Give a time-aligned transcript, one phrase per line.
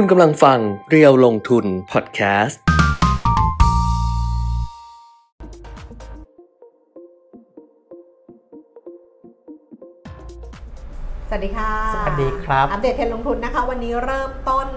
[0.00, 0.58] คุณกำลังฟัง
[0.90, 2.60] เรียวลงทุนพอดแคสต์
[11.28, 14.68] สวัสดีค่ะ สวัสดีครับ อัปเดตเทรนด์ลงทุนนะคะ วันนี้เริ่มต้น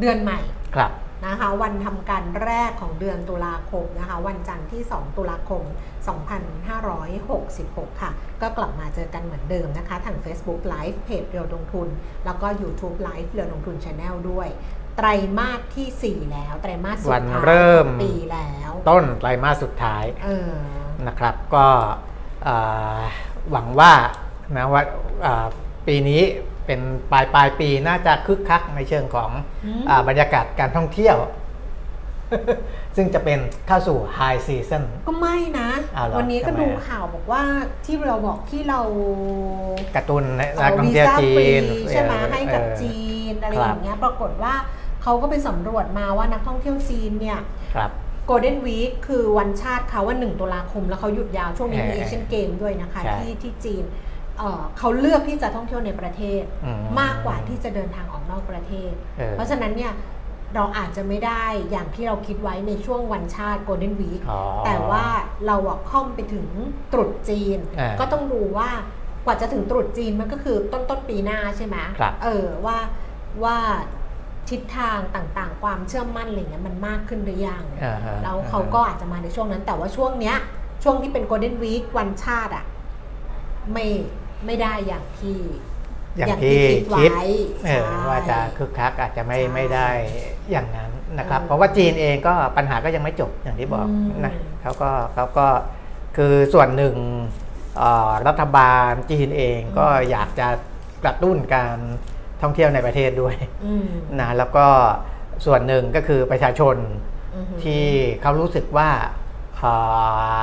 [0.00, 0.38] เดือนใหม่
[0.74, 0.90] ครับ
[1.26, 5.62] นะคะ วันทำการแรกของเดือนตุลาคมนะคะ วันจันทร์ที่ 2 ตุลาคม
[6.08, 8.10] 2566 ค่ะ
[8.42, 11.88] ก็กลับมาเจอกันเหมือนเดิมนะคะ ทาง Facebook Live เพจเรียวลงทุน
[12.24, 14.48] แล้วก็ YouTube Live เรียวลงทุน Channel ด้วย
[14.96, 15.08] ไตร
[15.38, 20.52] มาสที่ 4 แล้ว ไตรมาสสุดวันท้ายเริ่มของปีแล้ว ต้นไตรมาสสุดท้ายเออ
[21.06, 21.66] นะครับ ก็
[22.44, 22.56] เอ่
[22.96, 22.98] อ
[23.50, 23.92] หวังว่า
[24.56, 24.82] นะว่า
[25.22, 25.46] เอ่อ
[25.86, 26.22] ปีนี้
[26.66, 26.80] เป็น
[27.12, 29.30] ปลายปลายปีน่าจะคึกคักในเชิงของ
[29.64, 31.16] อืมอาบรรยากาศการท่องเที่ยว
[32.96, 37.42] ซึ่งจะเป็นเข้าสู่ไฮซีซั n ก็ไม่นะ อ้าวเหรอวันนี้ก็ทำไมดูอะข่าวบอกว่า
[37.86, 38.80] ที่เราบอกที่เรา
[39.96, 42.98] กระตุนนัเอ่กอท่องวีเที่ยวซ่าจีฟรีนใช่ไหมเออให้กับเออ จี
[43.32, 44.54] นอะไรครับอย่างเงี้ยปรากฏว่า
[45.02, 47.38] เขาก็ไปสำรวจมาว่านักท่องเที่ยวจีนเนี่ย
[47.74, 47.90] ครับ
[48.26, 53.84] โกลเด้นวีคคือวันชาติเขาว่า 1 ตุลาคม แล้วเขาหยุดยาวช่วงนี้มีเออเอเชียนเกมด้วยนะคะใช่ที่ที่จีน
[54.38, 59.92] เอ่อเขาเลือกที่จะท่องเที่ยวในประเทศ อืมมากกว่าที่จะเดินทางออกนอกประเทศ เออ เพราะฉะนั้นเนี่ย
[60.54, 65.06] เราอาจจะไม่ได้อย่างที่เราคิดไว้ในช่วงวันชาติโกลเด้นวีคอ๋อแต่ว่า
[65.46, 66.46] เราอะค่อมไปถึง
[66.92, 68.70] ตรุษจีนอ่าก็ต้องดูว่า
[69.26, 72.78] กว่าจะถึงตรุษจีนมันก็คือต้นต้นปีหน้าใช่ไหมครับเออว่า
[73.44, 73.58] ว่า
[74.50, 80.36] ทิศทางต่างๆ ความเชื่อมั่นอะไรเงี้ยมันมากขึ้นหรือยังอ่าฮะแล้วเขาก็อาจจะมาในช่วงนั้น แต่ว่าช่วงเนี้ย
[80.82, 82.64] ช่วงที่เป็นโกลเด้นวีควันชาติอะ
[83.72, 83.86] ไม่
[84.46, 85.38] ไม่ได้อย่างที่
[86.16, 87.10] อย่างที่คิดไว้คิด
[87.66, 89.88] เออใช่ว่าจะคึกคักอาจจะไม่ใช่ไม่ได้
[90.50, 95.46] อย่างนั้นนะครับเออเพราะว่าจีนเองก็ปัญหาก็ยังไม่จบอย่างที่บอกอืมนะเขาก็เขาก็
[96.16, 96.94] คือส่วนหนึ่ง
[97.78, 100.48] เอ่อรัฐบาลจีนเองก็อยากจะ
[101.04, 101.78] กระตุ้นการ
[102.42, 103.86] ท่องเที่ยวในประเทศด้วยอืม
[104.20, 104.66] นะแล้วก็
[105.46, 106.76] ส่วนหนึ่งก็คือประชาชน
[107.34, 107.84] อือหือที่
[108.22, 108.90] เขารู้สึกว่า
[109.56, 109.72] เอ่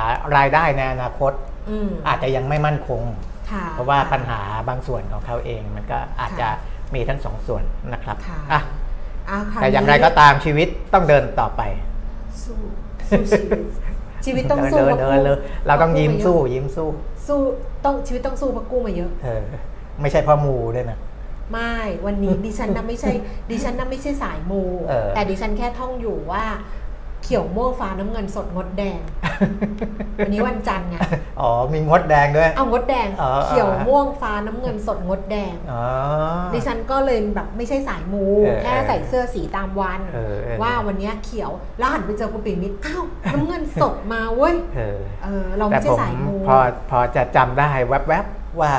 [0.02, 0.04] อ
[0.36, 1.32] รายได้ในอนาคต
[1.70, 3.27] อืมอาจจะยังไม่มั่นคงค่ะ
[3.72, 6.48] เพราะว่าปัญหาบางส่วนของเขาเองมันก็อาจจะ
[6.94, 8.60] มีทั้งสองส่วนนะครับค่ะอะ
[9.30, 11.62] อะครวแต่อย่างไรนี้ก็ตามชีวิตต้องเดินต่อไป
[12.44, 12.58] สู้
[13.08, 13.60] สู้ชีวิต
[14.24, 16.88] ชีวิตต้องสู้เดินพเดิราะนเลยเราต้องยิ้มกู้สู้มาเยอะยิ้มสู้
[17.26, 17.38] สู้
[17.84, 19.42] ต้องชีวิตต้องสู้เพราะกู้มาเยอะเออ
[20.00, 20.98] ไม่ใช่เพ่อมูด้วยนะ
[21.52, 21.76] ไม่
[22.06, 23.12] วันนี้ดิฉันน่ะไม่ใช่
[23.50, 26.44] ดิฉันน่ะไม่ใช่สายมูเออแต่ดิฉันแค่ท่องอยู่ว่า
[27.22, 29.00] เขียวม่วงฟ้าน้ำเงินสดงดแดง
[30.18, 30.96] วันนี้วันจันทร์ไง
[31.40, 35.84] อ๋อมีงดแดงด้วยเอางดแดงอ๋อเขียวม่วงฟ้าน้ำเงินสดงดแดงอ๋อ
[36.54, 46.58] ดิฉันก็เลยแบบไม่ใช่สายมูเออแค่ใส่เสื้อสีตามวันเออเออว่าวันเนี้ยเขียวแล้วหันไปเจอคุณปิ่นมิตรอ้าวน้ำเงินสดมาเว้ยเออเออเราแต่ไม่ใช่ผมสายมูพอ
[46.90, 48.72] พอจะจำได้แวบๆว่า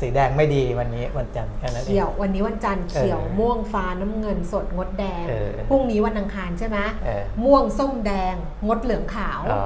[0.00, 8.34] สีแดงไม่ดีวันนี้วันจันทร์แค่นั้นเองเขียววันนี้วันจันทร์เขียวเออม่วงฟ้าน้ำเงินสดงดแดงเออพรุ่งนี้วันอังคารใช่ไหมเออม่วงส้มแดง
[8.66, 9.62] งดเหลืองขาวอ๋อ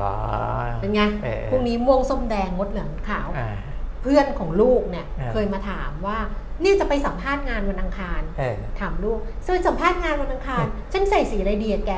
[0.81, 3.51] เป็นไงเออพรุ่งนี้ม่วงส้มแดงงดเหลืองขาวอ่า
[4.03, 6.19] เพื่อนของลูกเนี่ยเออเคยมาถามว่า
[6.65, 11.93] นี่จะไปสัมภาษณ์งานวันอังคารเออถามลูกจะไปสัมภาษณ์งานวันอังคาร ฉันใส่สีอะไรดีอะแก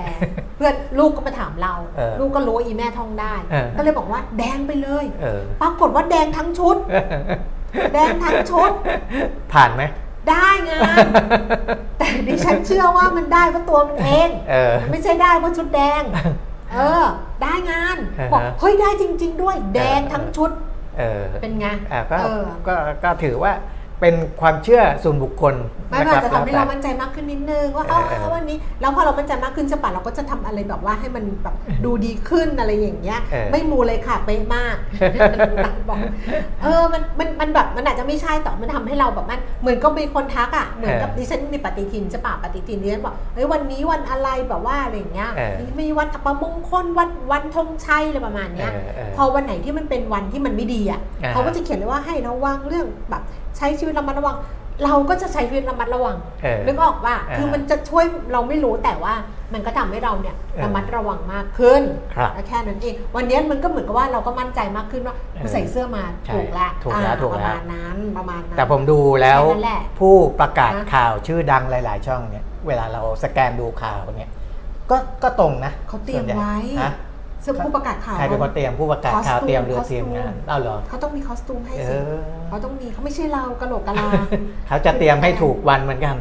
[0.57, 6.77] เพื่อนลูกก็มาถามเราเออลูกก็รู้ว่าอีแม่ท่องได้เออก็เลยบอกว่าแดงไปเลยเออปรากฏว่าแดงทั้งชุด
[7.95, 8.71] แดงทั้งชุด
[9.53, 9.83] ผ่านไหม
[10.31, 11.07] ได้งาน
[11.99, 16.03] แต่ดิฉันเชื่อว่ามันได้เพราะตัวมันเองเออมันไม่ใช่ได้เพราะชุดแดง
[16.73, 17.05] เออ
[17.43, 20.51] ได้งานอ่าฮะบอกเฮ้ยได้จริง ๆ ด้วย แดงทั้งชุด
[20.99, 23.53] เออเป็นไงอะก็เออก็ก็ถือว่า
[24.01, 25.55] เป็นความเชื่อส่วนบุคคล
[25.91, 34.77] ไม่นะว่าครับจะทำให้แล้วเราแต่มั่นใจมากขึ้นนิดนึงว่าเออ๋อเอออวันนี้แล้วพอเรามั่นใจมากขึ้นจะป่ะเราก็จะทำอะไรแบบว่าให้มันแบบดูดีขึ้นอะไรอย่างเงี้ยเออไม่มูเลยค่ะเป๊ะมาก
[35.89, 35.99] บอก
[36.63, 53.23] เออมันมันมันแบบมันอาจจะไม่ใช่แต่มันทำให้เราแบบมันเหมือนก็มีคนทักอะเหมือนกับดิฉันมีปฏิทินจะป่ะปฏิทินดิฉันบอกเฮ้ยวันนี้วันอะไรแบบว่าอะไรอย่างเงี้ยเออมีวันอัปมงคลวันวันธงชัยอะไรประมาณเนี้ยเออเออพอวันไหนที่มันเป็นวันที่มันไม่ดีอะอ่าฮะเขาก็จะเขียนเลยว่าให้ระวังเรื่องแบบ
[53.57, 54.37] ใช้ชีวิตระมัดระวัง
[54.85, 59.15] เราก็จะใช้ชีวิตระมัดระวังเออนึกออกว่าอ่าคือมันจะช่วยเราไม่รู้แต่ว่า
[59.55, 61.83] มันก็ทำให้เราเนี่ยเออระมัดระวังมากขึ้น
[62.15, 74.31] ครับและแค่นั้นเองวันนี้มันก็เหมือนกับว่าเราก็มั่นใจมากขึ้นว่าเออใส่เสื้อมาใช่ถูกแล้วถูกแล้วอ่าถูกประแล้วมาณนั้นประมาณนั้นแต่ผมดูแล้วแค่นั้นแหละผู้ประกาศนะข่าวชื่อดังหลาย ๆ ช่องเนี่ยเวลาเราสแกนดูข่าวเนี่ย
[74.91, 76.57] ก็ก็ตรงนะเขาเตรียมส่นใหญ่ไว้
[77.47, 82.01] ฮะเสื้อผู้ประกาศข่าวใครเป็นคนเตรียมผู้ประกาศข่าวคอสตูมเตรียมเรือคอสตูมทีมงานเอ้าเหรอเขาต้องมีคอสตูมให้เอสิอ
[82.49, 84.09] เขาต้องมีเขาไม่ใช่เรากะโหลกกะลา
[84.69, 86.17] เขาจะเตรียมให้ถูกวันเหมือนกัน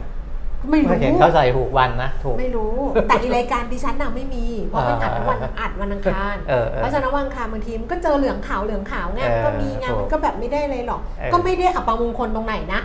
[0.71, 2.73] ไม่รู้เห็นเขาใส่ถูกวันนะถูกไม่รู้
[3.07, 12.81] แต่อีรายการดิฉันน่ะไม่มี เพราะมันอัดวันอัดวันอังคารเออเออเพราะฉะนั้นวันอังคารบางทีมันก็เจอเหลืองขาวเหลืองขาวไงเออก็มีไงถูกมันก็แบบไม่ได้เลยหรอกเออก็ไม่ได้อับประมงคลตรงไหนนะ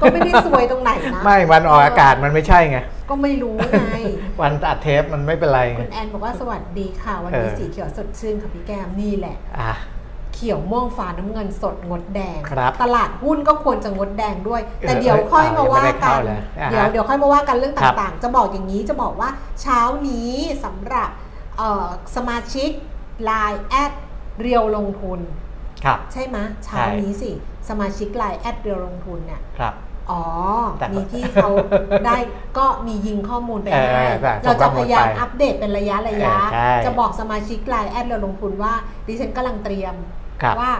[0.00, 2.78] ก็ไม่ได้ซวยตรงไหนนะ ไม่วันออกอากาศมันไม่ใช่ไง
[3.10, 3.96] ก็ไม่รู้ไง
[4.42, 19.30] วันอัดเทปมันไม่เป็นไรไงคุณแอนบอกว่าสวัสดีค่ะ วันนี้เออสีเขียวสดชื่นค่ะพี่แก้มนี่แหละอะเขียวม่วงฟ้าน้ำเงินสดงดแดง ครับ ตลาดหุ้นก็ควรจะงดแดงด้วย แต่เออเดี๋ยวค่อยมาว่ายังไม่ได้กัเข้านเลยอ่าฮะเดี๋ยวเดี๋ยวค่อยมาว่ากันเรื่องครับต่างๆ จะบอกอย่างนี้จะบอกว่า
[19.62, 20.32] เช้านี้
[20.64, 21.10] สำหรับ
[21.56, 21.86] เอ่อ
[22.16, 22.70] สมาชิก
[23.28, 23.92] Line แอด
[24.40, 25.20] เรียวลงทุน
[25.84, 27.30] ครับ ใช่ไหมยเช้าใช่นี้สิ
[27.68, 29.74] สมาชิก Line แอดเรียวลงทุนเนี่ยครับ
[30.10, 30.24] อ๋อ
[30.78, 31.50] แต่มีที่เขา
[32.06, 32.16] ได้
[32.58, 34.04] ก็มียิงข้อมูลไปเออให้
[34.42, 38.72] แต่ส่เรางข้จะอมูพลยายามไปอัปเดตเป็นระยะระยะเออใช่จะบอกสมาชิกไลน์แอดเราลงทุนว่า
[39.06, 39.94] ดิฉันกำลังเตรียม
[40.42, 40.72] ครับว่า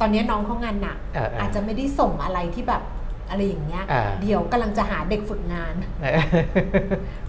[0.00, 2.82] ตอนนี้น้องเขางานหนักเออเออออาจจะไม่ได้ส่งอะไรที่แบบ
[3.30, 5.74] อะไรอย่างเงี้ยอ่าเดี๋ยวกำลังจะหาเด็กฝึกงาน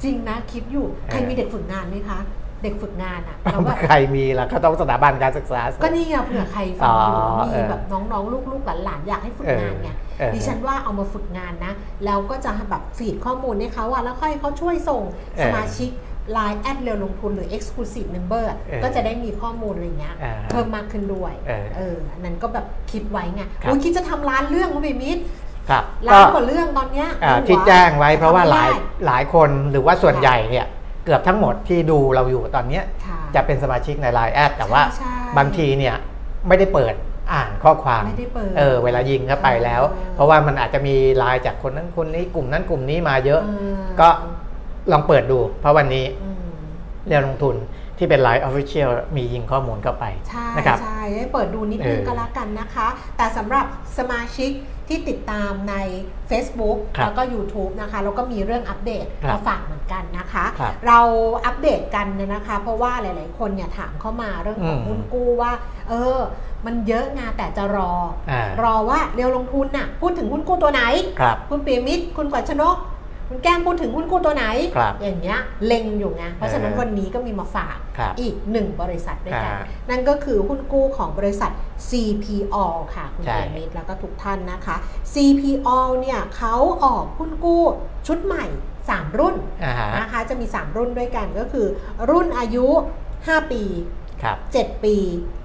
[0.03, 2.19] จริงนะคิดอยู่ใครมีเด็กฝึกงานไหมคะ
[2.63, 9.89] เด็กฝึกงานอะเราก็ใครมีล่ะก็ต้องสถาบันการศึกษาสิก็นี่ไงเผื่อใครฟังอยู่อ๋อมีเออแบบน้องๆลูกๆหลานๆอยากให้ฝึกงานไง
[10.19, 11.73] เออดิฉันว่าเอามาฝึกงานนะ
[12.05, 15.03] แล้วก็จะแบบ feed ข้อมูลให้เขาอะแล้วค่อยเขาช่วยส่ง
[15.35, 15.89] เออสมาชิก
[16.37, 25.21] Line แอดเร็วลงทุนหรือ Exclusive Member อะเออก็จะได้มีข้อมูลอะไรเงี้ยอ่าเพิ่มมากขึ้นด้วยเออเอออันนั้นก็แบบคิดไว้ไงครับโอ้ยคิดจะทำล้านเรื่องคุณบิมิตร
[25.69, 30.65] ครับล้านกว่าเรื่องตอนเนี้ยอ่าในหัที่แจ้งไว้เพราะว่าหลายทำไม่ได้หลายคนหรือว่าส่วนใหญ่เนี่ย
[31.05, 35.95] เกือบทั้งหมดที่ดูเราอยู่ตอนเนี้ยค่ะจะเป็นสมาชิกใน Line แอดแต่ว่าใช่บางทีเนี่ย
[36.47, 36.93] ไม่ได้เปิด
[37.33, 44.09] อ่านข้อความไม่ได้เปิดเออเวลายิงเข้าไปแล้วเออเพราะว่ามันอาจจะมีไลน์จากคนนั้นคนนี้กลุ่มนั้นกลุ่มนี้มาเยอะเออก็
[44.91, 46.35] ลองเปิดดู เพราะวันนี้อืม
[47.07, 47.55] เรียนลงทุน
[47.97, 52.87] ที่เป็น Line Official มียิงข้อมูลเข้าไปใช่นะครับใช่ให้เปิดดูนิดนึงเออก็แล้วกันนะคะ
[53.17, 53.65] แต่สำหรับ
[53.97, 54.51] สมาชิก
[54.87, 55.75] ที่ติดตามใน
[56.29, 60.99] Facebook ครับแล้วก็ YouTube นะคะแล้วก็มีเรื่องอัปเดตครับมาฝากเหมือนกันนะคะครับเรา
[61.45, 65.51] อัปเดตกันเนี่ยนะคะ เพราะว่าหลาย ๆ คนเนี่ยถามเข้ามาเรื่องของอืมหุ้นกู้ว่า
[65.89, 66.17] เออ
[66.65, 67.91] มันเยอะงาแต่จะรอ
[68.31, 70.81] อ่ารอว่าเร็วลงทุนน่ะพูดถึงหุ้นกู้ตัวไหน
[71.19, 72.75] ครับคุณปียมิตรคุณกวัชนก
[73.29, 74.45] คุณแก้มพูดถึงหุ้นกู้ตัวไหน
[74.75, 81.51] ครับอย่างเงี้ยเล็งอยู่ไงเพราะฉะนั้นเออวันนี้ก็มีมาฝากครับอีกหนึ่งบริษัทด้วยกันอ่านั่นก็คือหุ้นกู้ของบริษัท
[81.89, 82.55] CPO
[82.95, 84.75] ค่ะ คุณใช่เอมิตรแล้วก็ทุกท่านนะคะ
[85.13, 85.69] CPO
[86.01, 87.63] เนี่ยเขาออกหุ้นกู้
[88.07, 88.45] ชุดใหม่
[88.81, 91.67] 3 รุ่นอ่าฮะนะคะจะมี 3 รุ่นด้วยกันก็คือ
[92.09, 92.67] รุ่นอายุ
[93.09, 93.63] 5 ปี
[94.23, 94.95] ครับ7ปี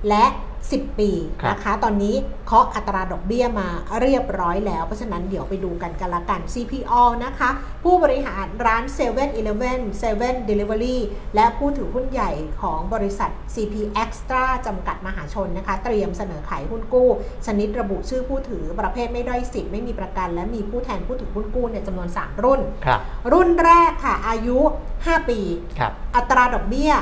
[0.08, 0.24] และ
[0.72, 1.10] 10 ปี
[1.42, 2.14] ครับนะคะ ตอนนี้
[2.46, 3.68] เคาะอัตราดอกเบี้ยมา
[4.00, 7.50] เรียบร้อยแล้ว เพราะฉะนั้นเดี๋ยวไปดูกันกันละกัน CPO นะคะ
[7.84, 9.80] ผู้บริหารร้าน7 e เ e ่ e อ
[10.20, 10.98] 7 Delivery
[11.34, 12.30] และผู้ถือหุ้นใหญ่
[12.62, 17.10] ของบริษัท CP Extra จำกัดมหาชนนะคะ เตรียมเสนอขายหุ้นกู้
[17.46, 23.00] ชนิดระบุชื่อผู้ถือประเภทไม่ด้อยสิทธิ์ไม่มีประกัน และมีผู้แทนผู้ถือหุ้นกู้เนี่ยจำนวน 3 รุ่นครับ
[23.32, 24.58] รุ่นแรกค่ะอายุ
[24.94, 25.40] 5 ปี
[25.78, 26.92] ครับอัตราดอกเบี้ย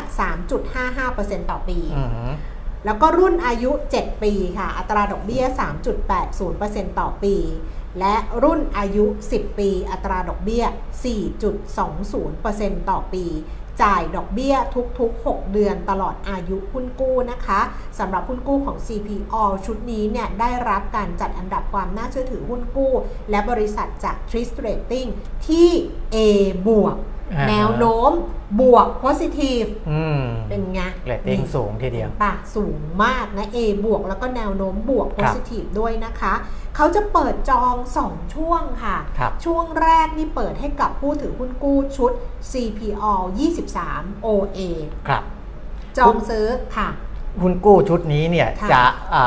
[0.71, 2.33] 3.55%ต่อปีอืม
[2.85, 5.45] แล้วก็รุ่นอายุ 7 ปีค่ะ อัตราดอกเบี้ย
[6.23, 7.37] 3.80%ต่อปี
[7.99, 10.65] และรุ่นอายุ 10 ปี อัตราดอกเบี้ย
[11.77, 13.27] 4.20%ต่อปี
[13.83, 14.55] จ่ายดอกเบี้ย
[14.99, 17.61] ทุก ๆ 6 เดือนตลอดอายุหุ้นกู้นะคะ
[17.99, 19.35] สำหรับหุ้นกู้ของ CPO
[19.67, 22.93] ชุดนี้เนี่ยได้รับการจัดอันดับความน่าเชื่อถือหุ้นกู้
[23.31, 25.09] และบริษัทจาก Trist Rating
[25.47, 25.71] ที่
[26.15, 26.17] A
[26.67, 26.97] บวก
[27.51, 28.13] แนวโน้ม
[28.61, 36.35] บวก positive อืมเป็นไงเรตติ้งสูงทีเดียวปากสูงมากนะ A บวกแล้วก็แนวโน้มบวกครับ positive ด้วยนะคะ
[36.77, 37.75] เขาจะเปิดจอง
[38.07, 42.13] 2 ช่วงค่ะครับช่วงแรกนี่เปิดให้กับผู้ถือหุ้นกู้ชุด
[42.51, 43.15] CPO
[43.69, 44.61] 23 OA
[45.09, 45.23] ครับ
[45.99, 46.47] จองซื้อ
[46.77, 46.89] ค่ะ
[47.43, 48.83] หุ้นกู้ชุดนี้เนี่ยค่ะจะ
[49.15, 49.25] อ่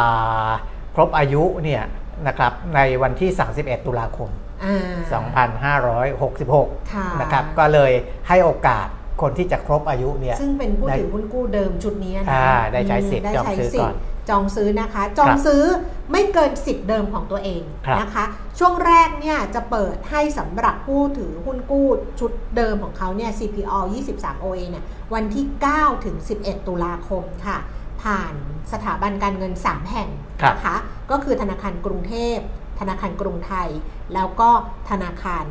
[0.47, 0.49] า
[0.95, 1.83] ครบอายุเนี่ย
[2.27, 7.91] นะครับในวันที่ 31 ตุลาคมอ่า 2566ค่ะนะครับ ก็เลย
[8.27, 8.87] ให้โอกาส
[9.21, 15.63] คนที่จะครบอายุเนี่ย ซึ่งเป็นผู้ได้ถือหุ้นกู้เดิมชุดนี้นะอ่าได้ใช้สิทธิ์มได้จองใช้ซื้อสิทก่อนธิ์จองซื้อนะคะ จองซื้อ
[16.11, 18.23] ไม่เกินสิทธิ์เดิมของตัวเองครับนะคะ
[18.59, 21.87] ช่วงแรกเนี่ยจะเปิดให้สำหรับผู้ถือหุ้นกู้
[22.19, 23.79] ชุดเดิมของเขาเนี่ย CPO
[24.13, 25.45] 23 OA เนี่ยวันที่
[25.75, 27.57] 9 ถึง 11 ตุลาคมค่ะ
[28.03, 28.33] ผ่าน
[28.71, 30.09] สถาบันการเงิน 3 แห่ง
[30.41, 30.75] ครับนะคะ
[31.11, 32.37] ก็คือธนาคารกรุงเทพ
[32.79, 33.69] ธนาคารกรุงไทย
[34.13, 34.49] แล้วก็
[34.89, 35.43] ธนาคาร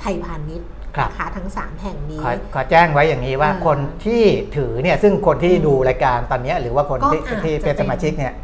[0.00, 4.22] ไทยพาณิชย์ครับนะคะทั้ง 3 แห่งนี้ขอขอแจ้งไว้อย่างนี้ว่าอ่าคนที่
[4.56, 8.34] ถือเนี่ยซึ่งคนที่อืมดูรายการตอนเนี้ยหรือว่าคนที่ก็อาจที่จะเป็นเป็นสมาชิกเนี่ย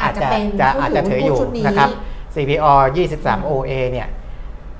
[0.00, 1.88] อาจจะเป็นจะผู้อาจถืจะอถือหุ้นอยู่กู้ชุดนี้นะครับ
[2.34, 2.74] CPO
[3.12, 4.08] 23 OA เนี่ย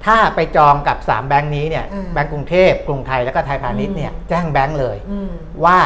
[0.04, 5.30] ถ้าไปจองกับ 3 แบงค์นี้เนี่ยอืมแบงก์กรุงเทพกรุงไทยแล้วก็ไทยพาณิชย์เนี่ยอืมแจ้งแบงค์เลยอืม
[5.64, 5.78] ว่า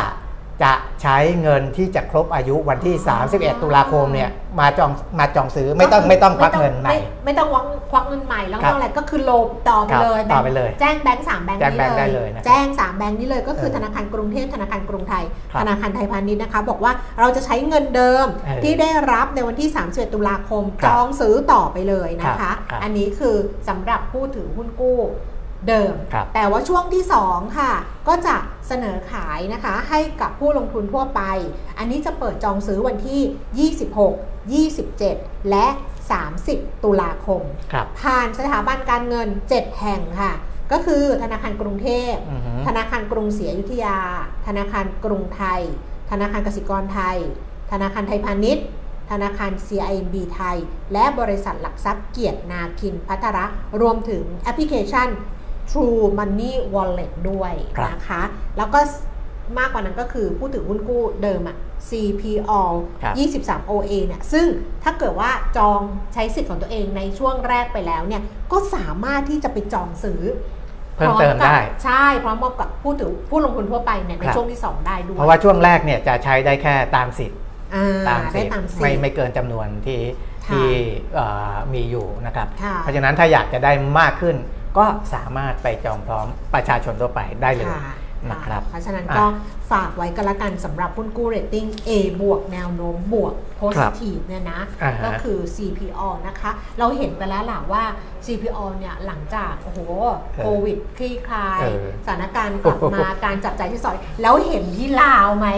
[0.62, 0.72] จะ
[1.02, 23.36] ใช้เงินที่จะครบอายุวันที่อ๋อ31 ตุลาคมเนี่ยมาจองมาจองซื้อไม่ต้องไม่ต้องควักเงินใหม่ ไม่ไม่ต้องควักควักเงินใหม่แล้วครัก็บอะไรก็คือโลบต่อไปครับเลยต่อไปเลย แจ้งแบงก์สามแบงก์แจ้งนี้แบงก์ได้เลเลยยนะครับแจ้งสามแบงก์นี้เลยก็คือเออธนาคารกรุงเทพธนาคารกรุงไทยครับธนาคารไทยพาณิชย์นะคะ บอกว่าเราจะใช้เงินเดิมเออที่ได้รับในวันที่ 31 ตุลาคมครับจองซื้อต่อไปเลยนะครัคะบครับอันนี้คือ
[23.68, 24.98] สำหรับผู้ถือหุ้นกู้
[25.68, 27.72] เดิมครับแต่ว่าช่วงที่ 2 ค่ะ
[28.08, 28.36] ก็จะ
[28.68, 31.22] เสนอขายนะคะ ให้กับผู้ลงทุนทั่วไป
[31.78, 33.70] อันนี้จะเปิดจองซื้อวันที่
[34.62, 35.66] 26 27 และ
[36.26, 40.32] 30 ตุลาคมครับผ่านสถาบันการเงิน 7 แห่งค่ะ
[40.72, 43.98] ก็คือธนาคารกรุงเทพอือฮึธนาคารกรุงศรีอยุธยา
[44.46, 45.62] ธนาคารกรุงไทย
[46.10, 47.18] ธนาคารกสิกรไทย
[47.72, 48.66] ธนาคารไทยพาณิชย์
[49.10, 50.56] ธนาคาร CIMB ไทย
[50.92, 53.46] และบริษัทหลักทรัพย์เกียรตินาคินพัทระ
[53.80, 55.08] รวมถึงแอปพลิเคชัน
[55.70, 58.22] True Money Wallet ด้วยครับนะคะ
[58.56, 58.80] แล้วก็
[59.58, 61.56] มากกว่านั้นก็คือผู้ถือหุ้นกู้เดิมอะ
[61.88, 62.52] CPO
[63.02, 64.46] ครับ23 OA เนี่ย ซึ่ง
[64.84, 65.80] ถ้าเกิดว่าจอง
[66.14, 68.22] ใช้สิทธิ์ของตัวเองในช่วงแรกไปแล้วเนี่ย
[68.52, 70.20] ก็สามารถที่จะไปจองซื้อ
[70.96, 77.38] เพิ่มเติมพร้อกับได้ ใช่พร้อมกับผู้ถือผู้ลงทุนทั่วไปเนี่ยในครับช่วงที่ 2 ได้ด้วย เพราะว่าช่วงแรกเนี่ยจะใช้ได้แค่ตามสิทธิ์
[77.74, 80.00] อ่าตามได้สิทธิ์ตามสิทไม่ธิ์ไม่เกินจำนวนที่
[80.46, 80.68] ค่ะที่
[81.14, 84.36] เอ่อมีอยู่นะครับค่ะเพราะฉะนั้นถ้าอยากจะได้มากขึ้น
[84.76, 84.84] ก็
[85.14, 87.68] สามารถไปจองพร้อมประชาชนทั่วไปได้เลย
[88.30, 89.26] นะครับเพราะฉะนั้นอะก็
[89.72, 97.84] ฝากไว้กันละกันสำหรับหุ้นกู้เรตติ้ง A บวกแนวโน้มบวก positive เนี่ยนะอ่าฮะก็คือ CPO นะคะ เราเห็นไปแล้วล่ะว่า
[98.26, 99.80] CPO เนี่ยหลังจาก โอ้โห
[100.36, 105.48] โควิดคลี่คลายเออสถานการณ์กลับมาการจับจ่ายที่ซอย แล้วเห็นที่ลาวไหม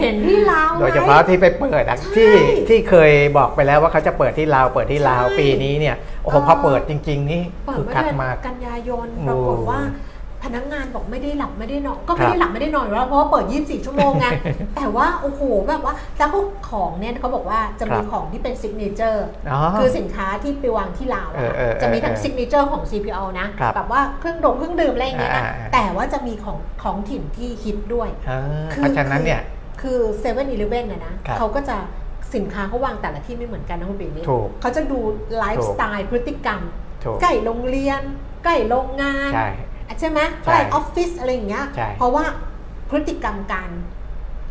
[0.00, 2.32] เห็นที่ลาวไหมโดยเฉพาะที่ไปเปิดอะใช่ที่
[2.68, 9.80] ที่เคยบอกไปแล้วว่าเขาจะเปิดที่ลาวเปิดที่ลาวใช่ปีนี้เนี่ยโอ้โหเออพอเปิดจริง ๆ นี่เปิดเมื่อเดือนคึกคักมากกันยายนโอ้ปรากฏว่า
[10.44, 14.26] พนักงานบอกไม่ได้หลับไม่ได้นอนก็ไม่ครับได้หลับไม่ได้นอนอยู่แล้วเพราะว่าเปิด 24 ชั่วโมงไง
[14.76, 28.40] แต่ว่าโอ้โหแบบว่าแล้วพวกของเนี่ยเขาบอกว่าจะมีครับของที่เป็น signature อ๋อคือสินค้าที่ไปวางที่ลาวอะเออเออเออจะมีทั้งเออซิกเนเจอร์ของ CPO นะครับแบบว่าเครื่องดื่มเครื่องดื่มอะไรอย่างเงี้ยนะอ่าอ่าแต่ว่าจะมีของท้องถิ่นที่ฮิตด้วยอ่า
[28.74, 29.40] คือเพราะฉะนั้นเนี่ย
[29.82, 31.76] คือเซเว่นอีเลฟเว่นนะนะครับเขาก็จะ
[32.34, 34.98] สินค้าเขาวางแต่ละที่ไม่เหมือนกันนะคุณปิ๊งถูกเขาจะดู
[35.38, 36.60] ไลฟ์สไตล์พฤติกรรม
[37.04, 38.02] ถูกใกล้โรงเรียน
[38.44, 39.30] ใกล้โรงงาน
[39.92, 42.24] ใช่ใช่ไหมใช่ใกล้ออฟฟิศอะไรอย่างเงี้ย ใช่ เพราะว่า
[42.90, 43.70] พฤติกรรมการ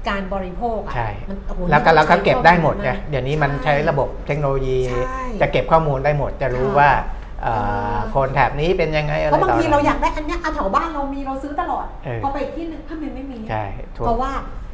[0.10, 6.90] การบริโภคอะใช่ มันโอ้โหแล้วก็นี่แล้วก็เก็บได้หมดไงใช้ข้อลเดี๋ยวนี้มันใช้ระบบเทคโนโลยี ใช่จะเก็บข้อมูลได้หมด จะรู้ค่ะว่า
[7.44, 13.64] เอ่อเออ คนแถบนี้เป็นยังไงอะไรเพราะบางต่อทีอะไรเราอยากได้อันเนี้ยเอาแถวบ้านเรามีเราซื้อตลอด เออ พอไปอีกที่หนึ่งถ้ามันไม่มี ใช่
[13.96, 14.32] ถูก เพราะว่า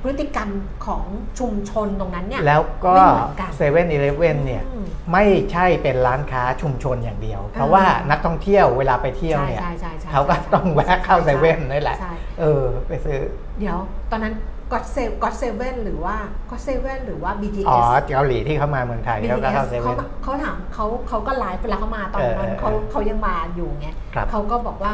[0.08, 0.50] พฤติกรรม
[0.86, 1.06] ของ
[1.40, 13.20] ชุมชนตรงนั้นเนี่ยแล้วก็ไม่เหมือนกันเซเว่นอีเลฟเว่นเนี่ยอืมไม่ใช่เป็นร้านค้าชุมชนอย่างเดียว เพราะว่านักท่องเที่ยวเวลาไปเที่ยวเนี่ยใช่ใช่ใช่ใช่เขาก็ต้องแวะเข้าเซเว่นนี่แหละใช่เออไปซื้อ
[13.60, 13.78] เดี๋ยว
[14.12, 14.34] ตอนนั้น
[14.72, 16.16] ก็เซก็เซเว่นหรือว่า
[16.50, 24.94] ก็เซเว่นหรือว่า BTS อ๋อเกาหลีที่เขามาเมืองไทยเขาก็ BTS เขาเข้าเซเว่นเขาถามเขาเขาก็ไลฟ์เวลาเขามาตอนนั้นเออเออเขาเขายังมาอยู่ไงครับเขาก็บอกว่า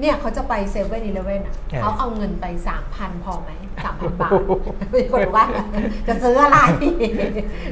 [0.00, 3.50] เนี่ยเขาจะไปเซเว่นอีเลฟเว่นอะเออเขาเอาเงินไปสามพันพอไหม
[3.84, 4.32] สามพันบาท
[4.94, 5.46] มีคนบอกว่า
[6.08, 6.58] จะซื้ออะไร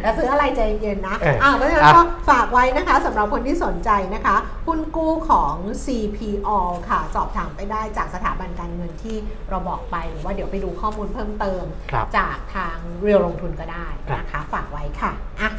[0.05, 5.55] จะซื้ออะไรใจเย็นนะเอออ่าเพราะฉะนั้นอะก็ฝากไว้นะคะสำหรับคนที่สนใจนะคะหุ้นกู้ของ
[5.85, 6.49] CPO
[6.89, 9.17] ค่ะ สอบถามไปได้จากสถาบันการเงินที่
[9.51, 15.51] เราบอกไปหรือว่าเดี๋ยวไปดูข้อมูลเพิ่มเติมครับจากทางเรียวลงทุนก็ได้ครับนะคะ ฝากไว้ค่ะอะ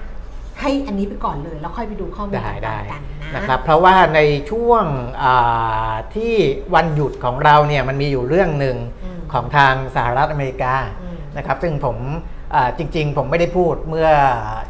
[0.61, 4.19] ให้อันนี้ไปก่อนเลยแล้วค่อยไปดูข้อมูลได้ได้ต่างๆกันนะนะครับ เพราะว่าใน
[4.51, 4.85] ช่วง
[5.23, 6.33] อ่าที่
[6.75, 11.97] วันหยุดของเราเนี่ยมันมีอยู่เรื่องหนึ่งอืมของทางสหรัฐอเมริกาอืมนะครับซึ่งผม
[12.53, 14.09] อ่าจริง ๆ ผมไม่ได้พูดเมื่อ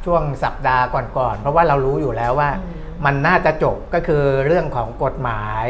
[0.06, 0.86] ช่วงสัปดาห์
[1.18, 2.74] ก่อนๆเพราะว่าเรารู้อยู่แล้วว่าอืม
[3.06, 5.68] มันน่าจะจบก็คือเรื่องของกฎหมาย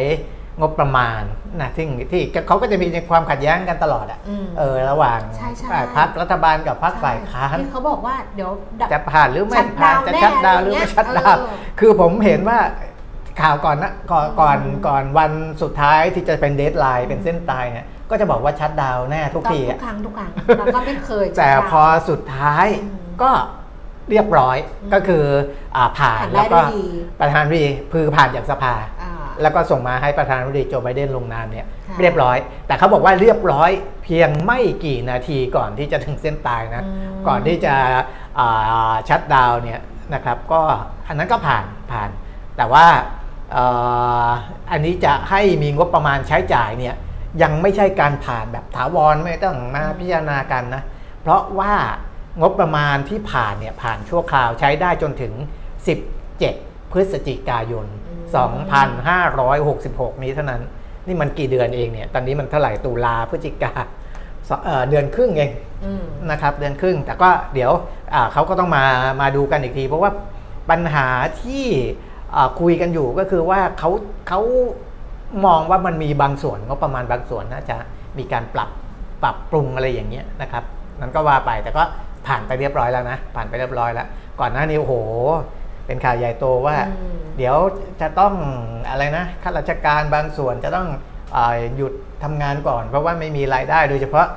[0.60, 1.22] งบประมาณ
[1.62, 12.60] นะที่ที่เขาก็จะมีความขัดแย้งกันตลอดอะอืมเออระหว่างใช่ใช่อ่าพรรครัฐบาลกับพรรคฝ่ายค้านที่เขาบอกว่าเดี๋ยวจะผ่านหรือไม่ผ่าน shutdown แน่จะ shutdown หรืออะไรเงี้ไม่ shutdown เออคือผมเห็นว่า
[13.42, 15.32] ข่าวก่อนนะก่อนก่อนอืมก่อนวัน
[15.62, 23.32] สุดท้ายที่จะเป็น deadline เป็นเส้นตายเนี่ยก็จะบอกว่า shutdown แน่ทุกทีอะทุกครั้งทุกครั้งแล้วก็ไม่เคย shutdown แต่พอสุดท้ายอืมก็
[24.10, 25.26] เรียบร้อยอืมก็คือ
[25.76, 26.86] อ่าผ่านผ่านได้แล้วก็ด้วยดี
[27.20, 28.95] ประธานาธิบดีคือผ่านจากสภาอ่า
[29.42, 32.38] แล้วก็ส่งมาให้ประธานาธิบดีโจไบเดนลงนามเนี่ยค่ะเรียบร้อย
[32.68, 33.72] แต่เขาบอกว่าเรียบร้อย
[34.04, 37.76] เพียงไม่กี่นาทีก่อนที่จะถึงเส้นตายนะอืมก่อนที่จะ
[38.40, 39.82] อ่าชัดดาวน์เนี่ย
[40.14, 40.62] นะครับก็
[41.08, 42.10] อันนั้นก็ผ่านผ่าน
[42.58, 42.86] แต่ว่า
[43.52, 43.66] เอ่
[44.28, 44.30] อ
[44.72, 46.96] อันนี้จะให้มีงบประมาณใช้จ่ายเนี่ย
[47.42, 50.84] ยังไม่ใช่การผ่านแบบถาวรไม่ต้องมาพิจารณากันนะ
[51.22, 51.74] เพราะว่า
[52.42, 55.34] งบประมาณที่ผ่านเนี่ยผ่านชั่วคราวใช้ได้จนถึง
[56.14, 57.86] 17 พฤศจิกายน
[58.34, 60.62] 2566 นี้เท่านั้น
[61.08, 63.74] นี่มันกี่เดือนเองเนี่ย ตอนนี้มันเท่าไหร่ตุลาพฤศจิกา
[64.50, 65.52] สเอ่อเดือนครึ่งเอง
[65.86, 67.72] อืมนะครับ เดือนครึ่ง แต่ก็เดี๋ยว
[68.14, 68.84] อ่าเขาก็ต้องมา
[69.22, 70.12] มาดูกันอีกที เพราะว่า
[70.70, 71.08] ปัญหา
[71.42, 71.66] ที่
[72.36, 73.90] อ่าคุยกันอยู่ก็คือว่าเขา
[74.28, 74.42] เขา
[75.46, 77.78] มองว่ามันมีบางส่วนก็ประมาณบางส่วนน่าจะ
[78.18, 78.70] มีการปรับ
[79.24, 80.64] ปรับปรุงอะไรอย่างเงี้ยนะครับ
[81.00, 81.84] นั้นก็ว่าไปแต่ก็
[82.28, 84.08] ผ่านไปเรียบร้อยแล้วนะ ผ่านไปเรียบร้อยแล้ว
[84.40, 84.94] ก่อนหน้านี้โอ้โห
[85.86, 87.58] เป็นข่าวใหญ่โตว่าอืมเดี๋ยว
[88.02, 88.34] จะต้อง
[88.90, 90.88] อะไรนะข้าราชการบางส่วนจะต้อง
[91.36, 94.28] อาหยุดทำงานก่อน เพราะว่าไม่มีรายได้โดยเฉพาะ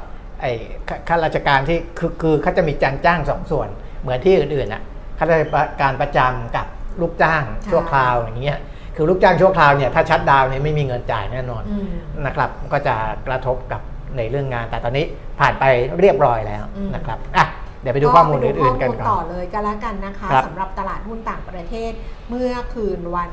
[0.40, 0.52] ไอ้
[0.88, 3.68] ข้าข้าราชการที่คือคือเขาจะมีการจ้างสองส่วน
[4.02, 4.82] เหมือนที่อื่นๆอะ
[5.18, 5.44] ข้าราช
[5.82, 6.66] การประจำกับ
[7.00, 8.58] ลูกจ้างใช่ชั่วคราวอย่างเงี้ย
[8.96, 11.86] คือลูกจ้างชั่วคราวเนี่ยถ้าชัดดาวน์เนี่ยไม่มีเงินจ่ายแน่นอนอืม
[12.26, 12.94] นะครับก็จะ
[13.26, 13.80] กระทบกับ
[14.16, 15.04] ในเรื่องงานแต่ตอนนี้
[15.40, 15.64] ผ่านไป
[16.00, 17.44] เรียบร้อยแล้วอืมนะครับอะ
[17.82, 21.92] เดี๋ยวไปดูข้อมูลอื่นๆกันไปดูก่ข้อมูลต่ออนเลยก็แล้วกันนะคะครับสำหรับตลาดหุ้นต่างประเทศ
[22.28, 23.30] เมื่อคืนวัน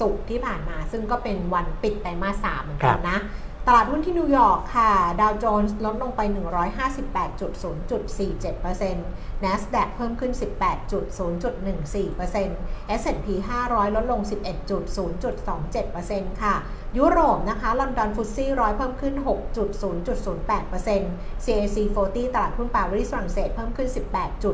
[0.00, 3.18] ศุกร์ที่ผ่านมา ซึ่งก็เป็นวันปิดไตรมาสสามเหมือนกันนะ
[3.68, 8.96] ตลาดหุ้นที่นิวยอร์กค่ะ ดาวโจนส์ลดลงไป 158.0.47%
[9.44, 13.26] NASDAQ เพิ่มขึ้น 18.0.14% S&P
[13.62, 16.54] 500 ลดลง 11.0.27%ค่ะ
[16.98, 23.88] ยุโรปนะคะ ลอนดอน FTSE ร้อยเพิ่มขึ้น 6.0.08% CAC 40 ตลาดหุ้นปารีสฝรั่งเศสเพิ่มขึ้น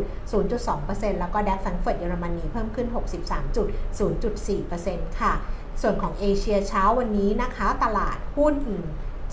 [0.02, 2.88] 18.0.2%แล้วก็ DAX แฟรงก์เฟิร์ตเยอรมนีเพิ่มขึ้น
[3.88, 5.34] 63.0.4%ค่ะ
[5.82, 8.56] ส่วนของเอเชียเช้าวันนี้นะคะ ตลาดหุ้น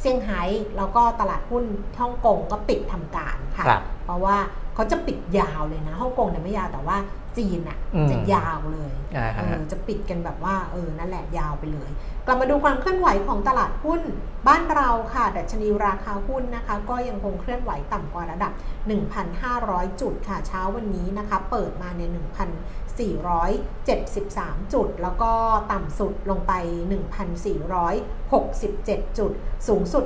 [0.00, 0.42] เซี่ยงไฮ้
[0.76, 1.64] แล้วก็ตลาดหุ้น
[2.00, 4.36] ฮ่องกงก็ปิดทำการค่ะครับเพราะว่า
[4.74, 6.96] เขาจะปิดยาวเลยนะฮ่องกงเนี่ยไม่ยาวแต่ว่า
[7.38, 11.90] จีนอะอืมจะยาวเลยอ่าฮะเออจะปิดกันแบบว่าเออนั่นแหละยาวไปเลย
[12.28, 14.02] กลับมาดูความเคลื่อนไหวของตลาดหุ้น
[14.48, 18.52] บ้านเราค่ะ ดัชนีราคาหุ้นนะคะ ก็ยังคงเคลื่อนไหวต่ำกว่าระดับ
[19.26, 22.02] 1,500 จุดค่ะ เช้าวันนี้นะคะ เปิดมาใน
[22.98, 25.32] 1,473 จุด แล้วก็
[25.72, 26.52] ต่ำสุดลงไป
[27.46, 29.32] 1,467 จุด
[29.68, 30.04] สูงสุด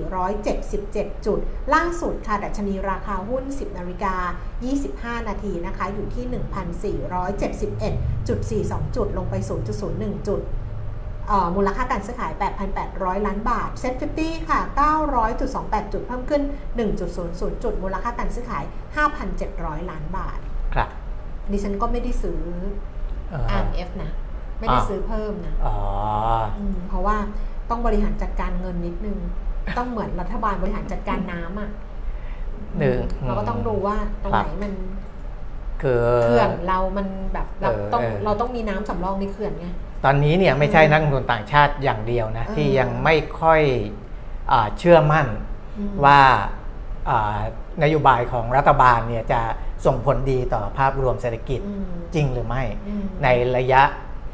[0.00, 1.38] 1,477 จุด
[1.74, 4.14] ล่าสุดค่ะ ดัชนีราคาหุ้น 10นาฬิกา
[5.14, 6.24] 25 นาทีนะคะ อยู่ที่
[7.00, 9.34] 1,471.42 จุด ลงไป
[9.80, 10.57] 0.01 จุดเอ่อ
[11.56, 12.32] มูลค่าการซื้อขาย
[12.80, 14.60] 8,800 ล้านบาท เซ็ต50 ค่ะ
[15.26, 16.42] 900.28 จุดเพิ่มขึ้น
[17.02, 18.64] 1.00 จุด มูลค่าการซื้อขาย
[19.26, 20.38] 5,700 ล้านบาท
[20.74, 20.88] ครับ
[21.52, 22.40] ดิฉันก็ไม่ได้ซื้อ
[23.28, 24.10] เอ่อ RMF นะ
[24.58, 25.76] ไม่ได้อ่าซื้อเพิ่มนะอ๋อ
[26.58, 27.16] อืมเพราะว่า
[27.70, 29.18] ต้องบริหารจัดการเงินนิดนึง
[29.78, 31.70] ต้องเหมือนรัฐบาลบริหารจัดการน้ำอะ
[32.78, 34.72] หนึ่งเราก็ต้องดูว่าตรงครับไหนมัน
[35.82, 39.68] คือเขื่อนเรามันแบบเราเออต้องเออเราต้องมีน้ำสำรองในเขื่อนไง
[40.04, 43.62] ตอนนี้เนี่ยไม่ใช่อืมนักลงทุนต่างชาติอย่างเดียวนะเออที่ยังไม่ค่อย
[44.52, 45.26] อาเชื่อมั่น
[45.78, 46.20] อืมว่า
[47.10, 47.38] อ่า
[47.82, 49.40] นโยบายของรัฐบาลเนี่ยจะ
[49.86, 51.84] ส่งผลดีต่อภาพรวมเศรษฐกิจอืม
[52.14, 53.82] จริงหรือไม่อืมในระยะ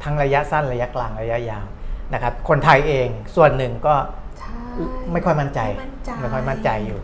[0.03, 1.67] ทั้งระยะสั้นระยะกลางระยะยาว
[2.15, 3.95] นะครับคนไทยเองส่วนหนึ่งก็
[4.39, 4.55] ใช่
[5.13, 7.01] ไม่ค่อยมั่นใจไม่มั่นใจไม่ค่อยมั่นใจอยู่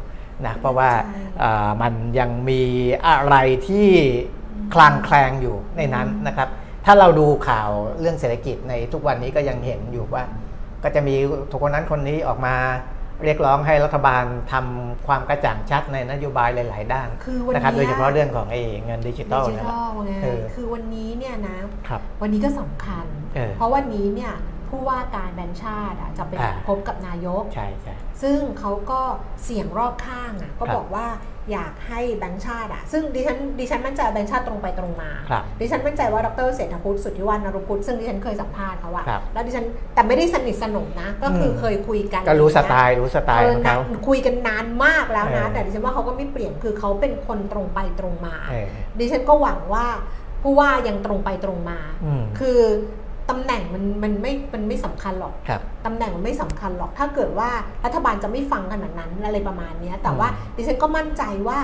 [0.46, 2.62] นะไม่เพราะว่ามั่นใจอ่ามันยังมี
[3.06, 3.36] อะไร
[3.68, 3.88] ที่
[4.74, 6.48] คลางแคลงอยู่ในนั้นอืมนะครับ
[6.86, 7.68] ถ้าเราดูข่าว
[8.00, 10.24] เรื่องเศรษฐกิจในทุกวันนี้ก็ยังเห็นอยู่ว่า
[10.84, 11.14] ก็จะมี
[11.50, 12.54] ทุกคนนั้นคนนี้ออกมา
[13.24, 21.56] เรียกร้องให้รัฐบาลทำความกระจ่างชัดในนโยบายหลาย ๆ ด้านคือวันนะครับนี้โดยเฉพาะเรื่องของไอ้เงินดิจิดิทัลจินั่นแหทัละลไงเออคือวันนี้เนี่ยนะ
[21.88, 24.32] ครับวันนี้ก็สำคัญเออเพราะวันนี้เนี่ย
[24.70, 29.00] ผู้ว่าการแบงค์ชาติอะจะไปอ่าพบกับนายก ใช่ใช่ซึ่งเขาก็
[29.44, 31.06] เสียงรอบข้างอะก็ครับบอกว่า
[31.52, 49.87] อยากให้แบงค์ชาติอะซึ่งดิฉันดิฉันมั่นใจว่าแบงค์ชาติตรงไปตรงมาครับดิฉันมั่นใจว่าดรเศรษฐพุทธสุทธิวันนรุพุทธซึ่งดิฉันเคยสัมภาษณ์เขาอะครับแล้วดิฉันแต่ไม่ได้สนิทสนมนะ ก็คืออมเคยคุยกันก็รู้สไตอย่างเงี้ยล์รู้สไตล์ของเขาเออคุยกันนานมากแล้วนะเออแต่ดิฉันว่าเขาก็ไม่เปลี่ยนคือเขาเป็นคนตรงไปตรงมาเออดิฉันก็หวังว่า
[50.42, 52.61] ผู้ว่ายังตรงไปตรงมาอืมคือ
[53.30, 57.50] ตำแหน่งมันมันไม่มันไม่สำคัญหรอกครับตำแหน่งมันไม่สำคัญหรอก ถ้าเกิดว่า
[57.84, 61.58] รัฐบาลจะไม่ฟังขนาดนั้นอะไรประมาณเนี้ยแต่ว่าอืมดิฉันก็มั่นใจว่า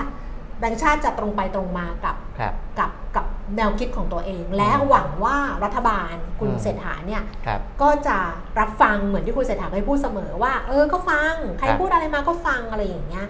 [0.59, 3.25] แบงค์ชาติจะตรงไปตรงมากับครับกับกับ
[3.57, 8.17] แนวคิดของตัวเอง และหวังว่ารัฐบาลคุณอืมเศรษฐาเนี่ยครับก็จะ
[8.59, 13.25] รับฟังเหมือนที่คุณเศรษฐาเคยพูดเสมอว่า เออก็ฟัง ใครครับพูดอะไรมาก็ฟังอะไรอย่างเงี้ย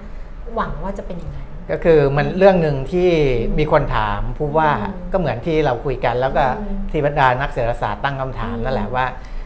[0.56, 3.10] หวังว่าจะเป็นอย่างนั้น ก็คือมันเรื่องหนึ่งที่
[3.58, 9.06] มีคนถามผู้ว่าอืมก็เหมือนที่เราคุยกัน แล้วก็อืมที่บรรดานักเศรษฐศาสตร์ตั้งคำถามอืมนั่นแหละว่า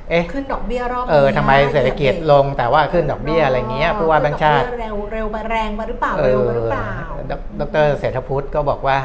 [0.09, 6.89] เอ๊ะขึ้นดอกเบี้ยรอบเออนี้ทำไมเศรษฐกิจลงแต่ว่าขึ้นดอกเบี้ยอะไรเงี้ยผู้ว่าแบงค์ชาติขึ้นดอกเบี้ยเร็วเร็วไปแรงไปหรือเปล่าเอเร็วอไปหรือเปล่า
[7.29, 8.97] ดดรเศรษฐพุทธก็บอกว่า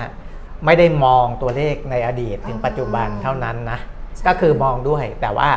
[0.64, 3.79] ไม่ได้มองตัวเลขในอดีตถึงอ่าปัจจุบันเท่านั้นนะ
[4.16, 5.48] ใช่ก็คือมองด้วยแต่ว่า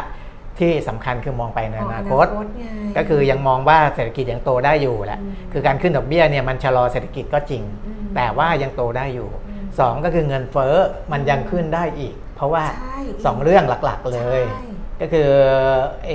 [0.61, 2.25] ที่สำคัญคือมองไปในอนาคต
[2.59, 2.65] ไง
[2.97, 10.75] ก็คือยังมองว่าเศรษฐกิจยังโตได้อยู่แหละอืมคือการขึ้นดอกเบี้ยเนี่ยมันชะลอเศรษฐกิจก็จริงอืมแต่ว่ายังโตได้อยู่อืมสองก็คือเงินเฟ้อ
[11.11, 14.63] มันยังขึ้นได้อีก เพราะว่าใช่สองเรื่องหลักๆเลยใช่
[15.01, 15.29] ก็คือ
[16.07, 16.11] เอ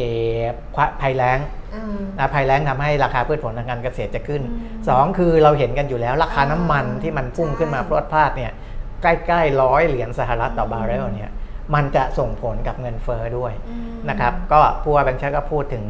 [0.77, 1.39] อภัยแล้ง
[1.75, 8.53] อ่านะภัยแล้งทำให้ราคาพืชผลทางการเกษตรจะขึ้นอืมสองคือเราเห็นกันอยู่แล้วราคาน้ำมันอ่าที่มันพุ่งใช่ขึ้นมาพรวดพราดเนี่ย
[9.03, 11.31] ใกล้ๆร้อยเหรียญสหรัฐต่อบาร์เรลเนี่ย
[11.75, 15.85] มันจะส่งผลกับเงินเฟ้อด้วยอืมนะครับ ก็ผู้ว่าแบงค์ชาติก็พูดถึง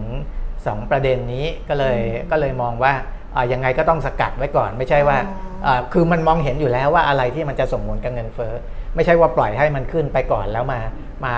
[0.44, 2.92] 2 ประเด็นนี้ก็เลยอืมก็เลยมองว่า
[3.34, 8.52] อ่ายังไงก็ต้องสกัดไว้ก่อน ไม่ใช่ว่าอ๋ออ่าคือมันมองเห็นอยู่แล้วว่าอะไรที่มันจะส่งผลกับเงินเฟ้อ
[8.94, 10.80] ไม่ใช่ว่าปล่อยให้มันขึ้นไปก่อนแล้วมา
[11.24, 11.34] มา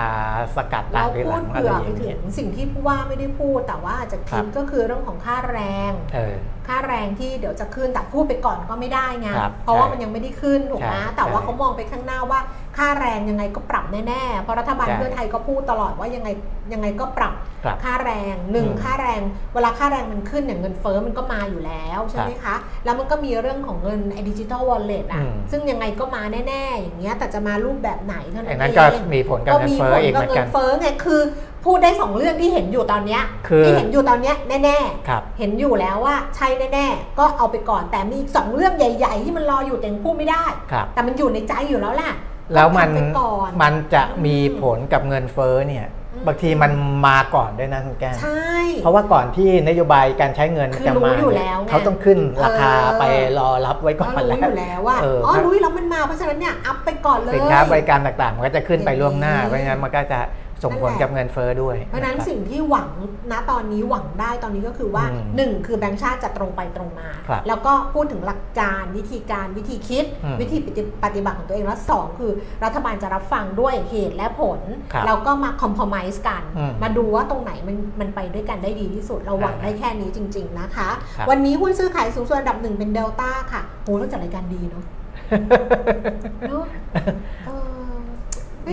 [0.55, 6.35] สกัดตาเรามทีหพูลัดงอะไรเผื่ออไปย่างถึเงี้ยงสิ่งที่ผู้ว่าไม่ได้พูดแต่ว่าอาจจะครัคิบดก็คือเรื่องของค่าแรงเออ
[6.67, 12.39] ค่าแรงที่เดี๋ยวจะขึ้นแต่พูดไปก่อนก็ไม่ได้ไงครับเพราะว่าใช่มันยังไม่ได้ขึ้นถูกไหมใช่แต่ว่าใช่เขามองไปข้างหน้าว่า
[12.77, 16.29] ค่าแรงยังไงก็ปรับแน่ๆ เพราะรัฐบาลใช่เพื่อไทยก็พูดตลอดว่ายังไง
[16.73, 17.33] ยังไงก็ปรับ
[17.65, 19.21] ครับค่าแรงหนึ่งอืมค่าแรง
[19.53, 31.21] เวลาค่าแรงมันขึ้นเนี่ยเงินเฟ้อมันก็มาอยู่แล้วใช่ไหมคะ แล้วมันก็มีเรื่องของเงินไอ้ดิจิ t a ลวอลเล็ตอะอืมซึ่งยังไงก็มาแน่ๆ อย่างเงี้ยแต่จะมารูปแบบไหนเท่านั้อันนนั้นเอก็งมีผลกับเงินเฟ้ออีกเหมือนเงิกันนเฟ้อไงคือ
[31.65, 42.13] พูดได้สองเรื่องที่เห็นอยู่ตอนเนี้ยคือที่เห็นอยู่ตอนเนี้ยแน่ครับ ๆ เห็นอยู่แล้วว่าใช่แน่ๆ ก็เอาไปก่อนแต่มีอีกสองเรื่องใหญ่ ๆ ที่มันรออยู่แต่ยังพูดไม่ได้ ครับ แต่มันอยู่ในใจอยู่แล้วแหละ
[42.53, 46.71] แล้วมันก็ทำไปก่อน มันจะมีผลกับเงินเฟ้อเนี่ย อืม บางทีมัน
[47.07, 48.51] มาก่อนด้วยนะคุณแก้วใช่
[48.83, 53.03] เพราะว่าก่อนที่นโยบายการใช้เงินคือจะรู้มาอยู่เนี่ยแล้วไงเขาต้องขึ้นราคาเออ ไป
[53.39, 60.19] รอรับไว้ก่ก็อนรู้แล้วอยู่แล้วว่าเอออ๋อครับรู้แล้วมันมาเพราะฉะนั้นเนี่ยอัพไปก่อนเลย สินค้าบริการต่างๆ มันก็จะขึ้นไปล่วงหน้า อย่างนี้ เพราะฉะนั้นมันก็จะ
[60.63, 62.89] ส่งผลนั่นแหละกับเงินเฟ้อด้วย เพราะฉะนั้นคบสิ่งที่หวัง
[63.31, 72.31] ณตอนนี้หวังได้ตอนนี้ก็คือว่าอืมหนึ่งคือแบงค์ชาติจะตรงไปตรงมาครับแล้วก็พูดถึงหลักการวิธีการวิธีคิดอืมวิธีปฏิปฏิบัติของตัวเองแล้วสองคือ
[72.63, 74.59] รัฐบาลจะรับฟังด้วยเหตุและผล
[74.93, 84.83] ครับแล้วก็มาคอมเพลมไ s e กันอืมมาดูว่าตรงไหนมันมันไปด้วยกันได้ดีที่สุด เราหวังอ่าได้แค่นี้จริง ๆนะคะครับวันนี้หุ้นซื้อขายสูงสุดอันดับหนึ่งเป็นเดลต้าค่ะโหเราจัดรายการดีเนาะ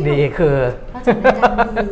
[0.08, 0.56] ดีคือ
[0.90, 1.54] เราจัดรายการ
[1.84, 1.90] ดี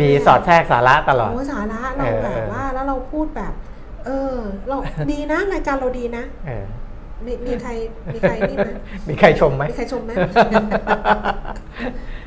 [0.00, 3.52] มีสอดแทรกสาระตลอดโอ้สาระเราเออแบบว่าแล้วเราพูดแบบ
[4.06, 4.34] เออ
[4.68, 4.76] เรา
[5.12, 6.64] ดีนะรายการเราดีนะเออ
[7.26, 7.70] มีมีใคร
[8.14, 8.70] มีใครนี่ไหม
[9.08, 10.10] มีใครชมไหมมีใครชมไหม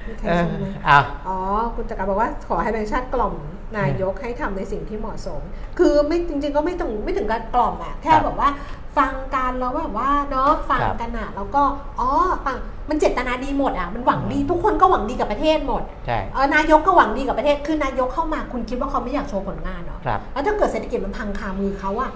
[0.07, 1.37] มีใครเอชอมไหมอ้าวอ๋อ
[1.75, 3.33] คุณจักรบอกว่าขอให้แบงค์ชาติกล่อม
[3.77, 5.41] นายกให้ทำในสิ่งที่เหมาะสม
[5.79, 8.49] คือไม่จริง ๆ ก็ไม่ถึงไม่ถึงการกล่อมอะแค่ครับแบบว่า
[8.97, 11.61] ฟังกันแล้วแบบว่าเนาะฟังครับกันอะแล้วก็
[11.99, 12.09] อ๋อ
[12.45, 12.57] ฟัง
[12.89, 22.11] มันเจตนาดีหมดอะมันหวังดีทุกคนก็หวังดีกับประเทศหมดใช่เออนายกก็หวังดีกับประเทศคือนายกเข้ามาคุณคิดว่าเขาไม่อยากโชว์ผลงานเหรอครับแล้วถ้าเกิดเศรษฐกิจมันพังคามือเขาอะ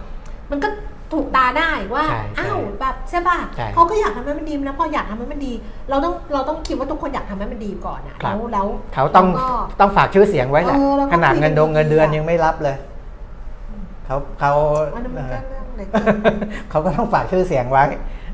[0.51, 0.67] มันก็
[1.13, 5.53] ถูกตาได้ว่าใช่ใช่อ้าวแบบใช่ป่ะใช่เขาก็อยากทำให้มันดีนะพออยากทำให้มันดี
[5.89, 12.75] เราต้องเราต้องคิดว่าทุกคนอยากทำให้มันดีก่อนอะครัแล้บวแล้ว เขาต้องแล้วก็ต้องฝากชื่อเสียงไว้แหละ เออแล้วก็ขนาดเงินดงคุยกันเงินเดือนดีๆอะ ยังไม่รับเลย
[14.05, 14.51] เขาเขา
[14.95, 15.87] อันนั้นมันก็เรื่องเล็ก
[16.69, 17.85] เขาก็ต้องฝากชื่อเสียงไว้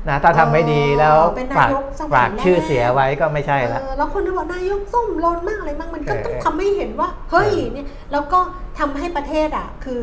[0.08, 8.38] นะถ้าทำไม่ดีแล้วเป็นฝากนายกสมัยฝากชื่อเสียไว้ก็ไม่ใช่ละ เออแล้วคนที่บอกนายกส้มลนมากอะไรมากมันก็เออต้องทำให้เห็นว่า เฮ้ยเออเนี่ยแล้วก็
[8.78, 10.00] ทำให้ประเทศอะ คือ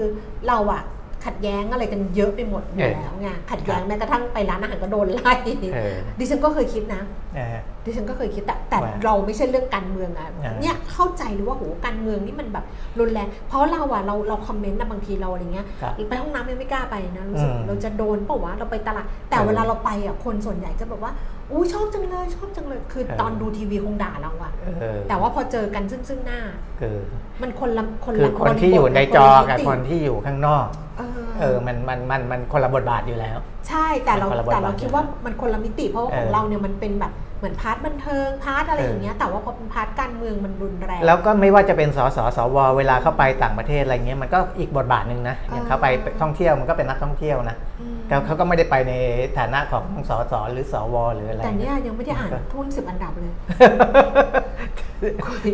[0.47, 0.83] เราอะ
[1.25, 5.33] ขัดแย้งอะไรกันเยอะไปหมดอยู่แล้วไงขัดแย้งแม้กระทั่งไปร้านอาหารก็โดนไล่
[5.75, 7.01] เออดิฉันก็เคยคิดนะ
[7.35, 12.65] เออดิฉันก็เคยคิดแต่แต่ว่าเราไม่ใช่เรื่องการเมืองอะอ่าเนี่ยเข้าใจเลยว่าโหการเมืองนี่มันแบบ
[12.99, 21.11] รุนแรงเพราะเราอะเราเราคอมเมนต์นะบางทีเราอะไรเงี้ยครับไปห้องน้ำยังไม่กล้าไปนะรู้สึกอืมเราจะโดนเปล่าวะเราไปตลาดแต่เออเวลาเราไปอะคนส่วนใหญ่จะแบบว่า
[21.51, 26.39] อู้ชอบจังเลยชอบจังเลย คือเออตอนดูทีวีคงด่าเราอะเออแต่ว่าพอเจอกันซึ่งซึ่งหน้า
[26.79, 26.95] คือ
[27.41, 33.38] มันคนละคนคือละคนที่อยู่ในจอกับมิติคนที่อยู่ข้างนอกเออเออมันมันมันมันคนละบทบาทอยู่แล้ว
[33.69, 45.87] ใช่แต่เรามันคนละบทแต่เราบาทคิดว่ามันคนละมิติเพราะว่าของเออเราเนี่ยมันเป็นแบบ เหมือน part บันเทิง part อะไรเออออย่างเงี้ยแต่ว่าพอเป็น part การเมืองมันรุนแรง แล้วก็ไม่ว่าจะเป็นสสสวเวลาเข้าไปต่างประเทศอะไรเงี้ยมันก็อีกบทบาทหนึ่งนะอย่างเขาไป
[46.21, 48.93] ท่องเที่ยวมันก็เป็นนักท่องเที่ยวนะอืมเขาเขาก็ไม่ได้ไปใน
[49.37, 53.33] ฐานะของสสหรือสวหรืออะไรแต่เนี่ยยังไม่ได้อ่านหุ้นสิบอันดับเลย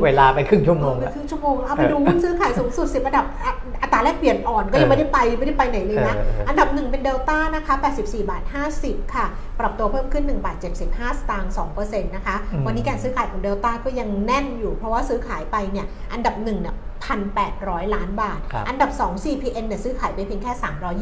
[0.06, 8.44] เวลาไปครึ่งชั่วโมงไปแล้วครึ่งชั่วโมงเอาไปดูหุ้นซื้อขายสูงสุดสิบอันดับอะอัตราแลกเปลี่ยนอ่อนก็ยังไม่ได้ไปไม่ได้ไปไหนเลยนะเออเอออันดับหนึ่งเป็นเดลต้านะคะ84บาท
[8.78, 9.26] 50 ค่ะ
[9.60, 11.71] ปรับตัวเพิ่มขึ้น1บาท75สตางค์2%
[12.16, 16.76] นะคะอืมวันนี้การซื้อขายของเดลต้าก็ยังแน่นอยู่ เพราะว่าซื้อขายไปเนี่ย อันดับหนึ่งเนี่ย
[17.12, 20.52] 1,800ล้านบาทครับอันดับ 2 CPN เนี่ยซื้อขายไปเพียงแค่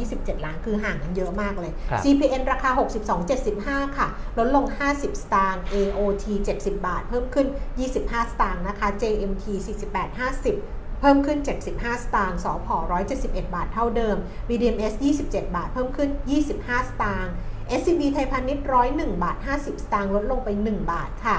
[0.06, 2.70] 327 ล้าน คือห่างกันเยอะมากเลยครับ CPN ราคา
[3.34, 6.26] 62.75 ค่ะ ลดลง 50 สตางค์ AOT
[6.60, 7.48] 70 บาท เพิ่มขึ้น
[7.90, 9.46] 25 สตางค์นะคะ JMT
[10.24, 12.68] 48.50เพิ่มขึ้น 75 สตางค์สพ
[13.12, 14.94] 171 บาทเท่าเดิม BDMs
[15.26, 16.10] 27 บาท เพิ่มขึ้น
[16.50, 17.34] 25 สตางค์
[17.80, 21.38] SCB ไทยพาณิชย์101 บาท 50 สตางค์ลดลงไป 1 บาทค่ะ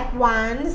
[0.00, 0.68] Advance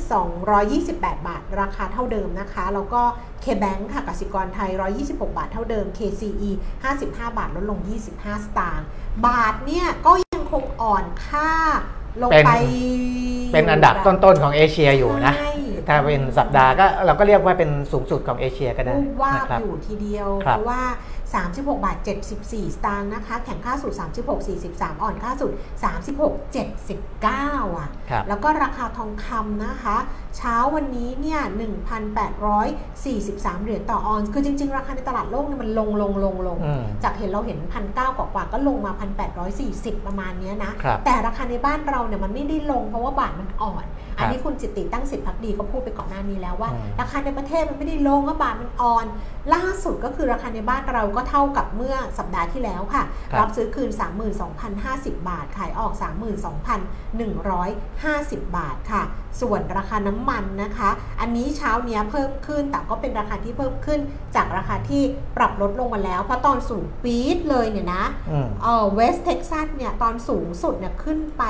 [0.57, 3.01] 228 บาท ราคาเท่าเดิมนะคะ แล้วก็
[3.43, 6.49] KBank ค่ะกสิกรไทย 126 บาทเท่าเดิม KCE
[6.93, 7.79] 55 บาท ลดลง
[8.13, 8.85] 25 สตางค์
[9.27, 11.51] บาทเนี่ยก็ยังคงอ่อนค่า
[12.21, 12.51] ลงเป็นไป
[13.53, 15.51] เป็นอันดับต้นๆของเอเชียอยู่นะใช่
[15.87, 20.83] ถ้าเป็นสัปดาห์ก็เราก็เรียกว่าเป็นสูงสุดของเอเชียก็ได้วูบวาบนะครับอยู่ทีเดียวครับเพราะว่า
[21.41, 23.93] 36 บาท 74 สตางค์นะคะ แข็งค่าสุด
[24.23, 25.51] 36 43 อ่อนค่าสุด
[26.03, 26.55] 36
[27.21, 29.97] 79 อะครับแล้วก็ราคาทองคำนะคะ
[30.37, 31.39] เช้าวันนี้เนี่ย
[32.31, 38.91] 1,843 เหรียญต่อออนซ์ คือจริง ๆ ราคาในตลาดโลกเนี่ยมันลงลงลงลงอืมจากเห็นเราเห็นพันเก้ากว่าๆก็ลงมา
[39.49, 43.85] 1,840 ประมาณเนี้ยนะครับแต่ราคาในบ้านเราเนี่ยมันไม่ได้ลงเพราะว่าบาทมันอ่อน
[44.17, 49.05] ครับอันนี้คุณจิตติตั้งสิทธิพักดีก็พูดไปก่อนหน้านี้แล้วว่าอืมราคาในประเทศมันไม่ได้ลงก็บาทมันอ่อน
[49.53, 53.89] ล่าสุดก็คือราคาในบ้านเราก็เท่ากับเมื่อสัปดาห์ที่แล้วค่ะครับรับซื้อคืน
[54.59, 55.93] 32,050 บาท ขายออก
[57.23, 59.03] 32,150 บาทค่ะ
[59.41, 63.99] ส่วนราคาน้ำมันนะคะ อันนี้เช้าเนี้ยเพิ่มขึ้น แต่ก็เป็นราคาที่เพิ่มขึ้น
[64.35, 65.03] จากราคาที่
[65.37, 71.43] ปรับลดลงมาแล้ว เพราะตอนสูงปี๊ดเลยเนี่ยนะอืมเออ West Texas เนี่ยตอนสูงสุดเนี่ยขึ้นไป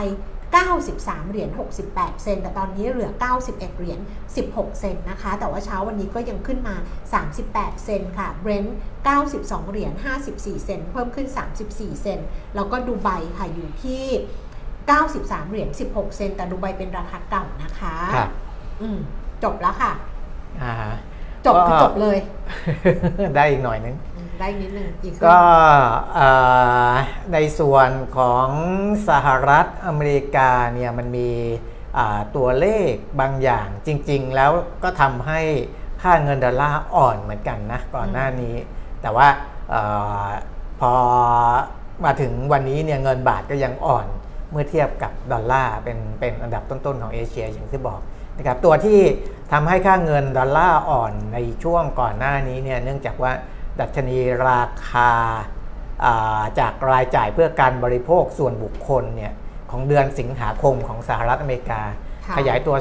[0.62, 1.50] 93 เหรียญ
[1.86, 4.00] 68 เซนต์ แต่ตอนนี้เหลือ 91 เหรียญ
[4.40, 6.76] 16 เซนต์นะคะ แต่ว่าเช้าวันนี้ก็ยังขึ้นมา
[7.30, 8.78] 38 เซนต์ค่ะ เบรนท์
[9.22, 9.94] 92 เหรียญ
[10.30, 11.28] 54 เซนต์ เพิ่มขึ้น
[11.66, 12.20] 34 เซนต์
[12.56, 14.04] แล้วก็ดูไบค่ะอยู่ที่
[14.94, 18.30] 93 เหรียญ 16 เซนต์ แต่ดูไบเป็นราคาเก่านะคะครับ
[18.82, 18.98] อืม
[19.44, 19.92] จบแล้วค่ะ
[20.64, 20.94] อ่าฮะ
[21.46, 22.18] จบคือจบเลย
[23.36, 24.13] ได้อีกหน่อยนึงอืม
[24.44, 25.40] ได้นิดนึงอีกก็
[26.16, 26.30] เอ่
[26.92, 26.94] อ
[27.34, 28.48] ในส่วนของ
[29.10, 31.30] สหรัฐอเมริกาเนี่ยมันมี
[31.98, 34.52] อ่าตัวเลขบางอย่างจริง ๆ แล้ว
[34.84, 35.42] ก็ทำให้
[36.02, 38.56] ค่าเงินดอลลาร์อ่อนเหมือนกันนะก่อนหน้านี้
[39.02, 39.28] แต่ว่า
[39.70, 39.76] เอ
[40.28, 40.30] อ
[40.80, 40.94] พอ
[42.06, 44.08] มาถึงวันนี้เนี่ยเงินบาทก็ยังอ่อน
[44.52, 48.00] เมื่อเทียบกับดอลลาร์เป็นเป็นอันดับต้น ๆ ของเอเชียอย่างที่บอก
[48.38, 49.00] นะครับตัวที่
[49.52, 53.32] ทำให้ค่าเงินดอลลาร์อ่อนในช่วงก่อนหน้านี้เนี่ยเนื่องจากว่า
[53.80, 55.12] ดัชนีราคา
[56.06, 59.34] อ่าจากรายจ่ายเพื่อการบริโภคส่วนบุคคลเนี่ย
[59.72, 61.82] ของเดือนสิงหาคมของสหรัฐอเมริกา
[62.26, 62.76] ค่ะขยายตัว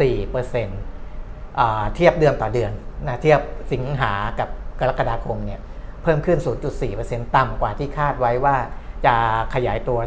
[0.00, 2.72] 0.4%อ่าเทียบเดือนต่อเดือน
[3.06, 3.40] นะเทียบ
[3.72, 4.48] สิงหากับ
[4.80, 5.60] กรกฎาคมเนี่ย
[6.02, 6.38] เพิ่มขึ้น
[6.86, 8.56] 0.4%ต่ำกว่าที่คาดไว้ว่า
[9.06, 9.16] จะ
[9.54, 9.98] ขยายตัว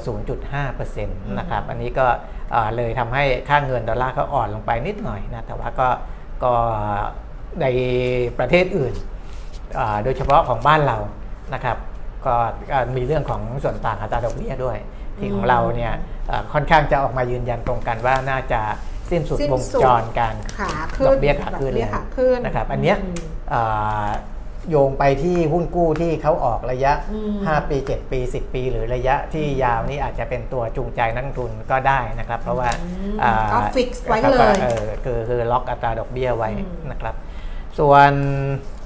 [0.43, 2.07] 0.5%นะครับ อันนี้ก็
[2.53, 5.89] อ่าเลยทำให้ค่าเงินดอลลาร์ก็อ่อนลงไปนิดหน่อยนะ แต่ว่าก็
[6.43, 6.53] ก็
[7.61, 7.65] ใน
[8.39, 9.12] ประเทศอื่นอ่า
[10.03, 10.97] โดยเฉพาะของบ้านเรา
[11.53, 11.77] นะครับ
[12.25, 12.35] ก็
[12.71, 14.77] ก็มีเรื่องของส่วนต่างอัตราดอกเบี้ยด้วย
[15.19, 15.93] ที่ของเราเนี่ย
[16.29, 18.61] อ่าค่อนข้างจะออกมายืนยันตรงกันว่าน่าจะ
[19.11, 22.99] สิ้นสุดสิ้นวงสุดจรการขาขึ้นดอกเบี้ยขาขึ้นดอกเบี้ยแล้วขาขึ้นนะครับ อันเนี้ยม
[23.53, 24.07] อ่า
[24.69, 37.15] โยงไปที่หุ้นกู้ที่เขาออกระยะอืม5ปี 7 ปี 10 ปี หรือระยะที่ยาวนี้อาจจะเป็นตัวจูงใจนักลงทุนก็ได้นะครับ เพราะว่าอืมอ่าก็ฟิกไว้เลยออคือคือล็อกอัตราดอกเบี้ยไว้อืมนะครับ
[37.79, 38.82] ส่วนอ่า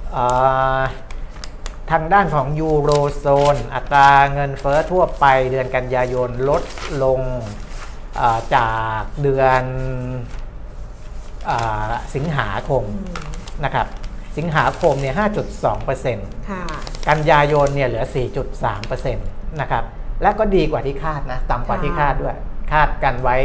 [1.92, 6.64] ทางด้านของยูโรโซน อัตราเงินเฟ้อทั่วไปเดือนกันยายนลด
[7.04, 7.20] ลง
[8.20, 9.64] อ่าจากเดือน
[11.50, 13.88] อาสิงหาคมอืมนะครับ
[14.38, 15.16] สิงหาคมเนี่ย
[15.82, 16.64] 5.2%ค่ะ
[17.10, 18.06] กันยายนเนี่ยเหลือ
[18.62, 19.84] 4.3%นะครับ
[20.22, 22.36] และก็ดีกว่าที่คาดนะ ต่ำกว่าที่คาดด้วย
[22.72, 23.38] คาดกันไว้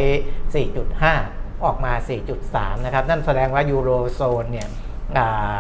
[0.72, 1.92] 4.5 ออกมา
[2.38, 4.68] 4.3 นะครับ นั่นแสดงว่ายูโรโซนเนี่ย
[5.16, 5.57] อ่า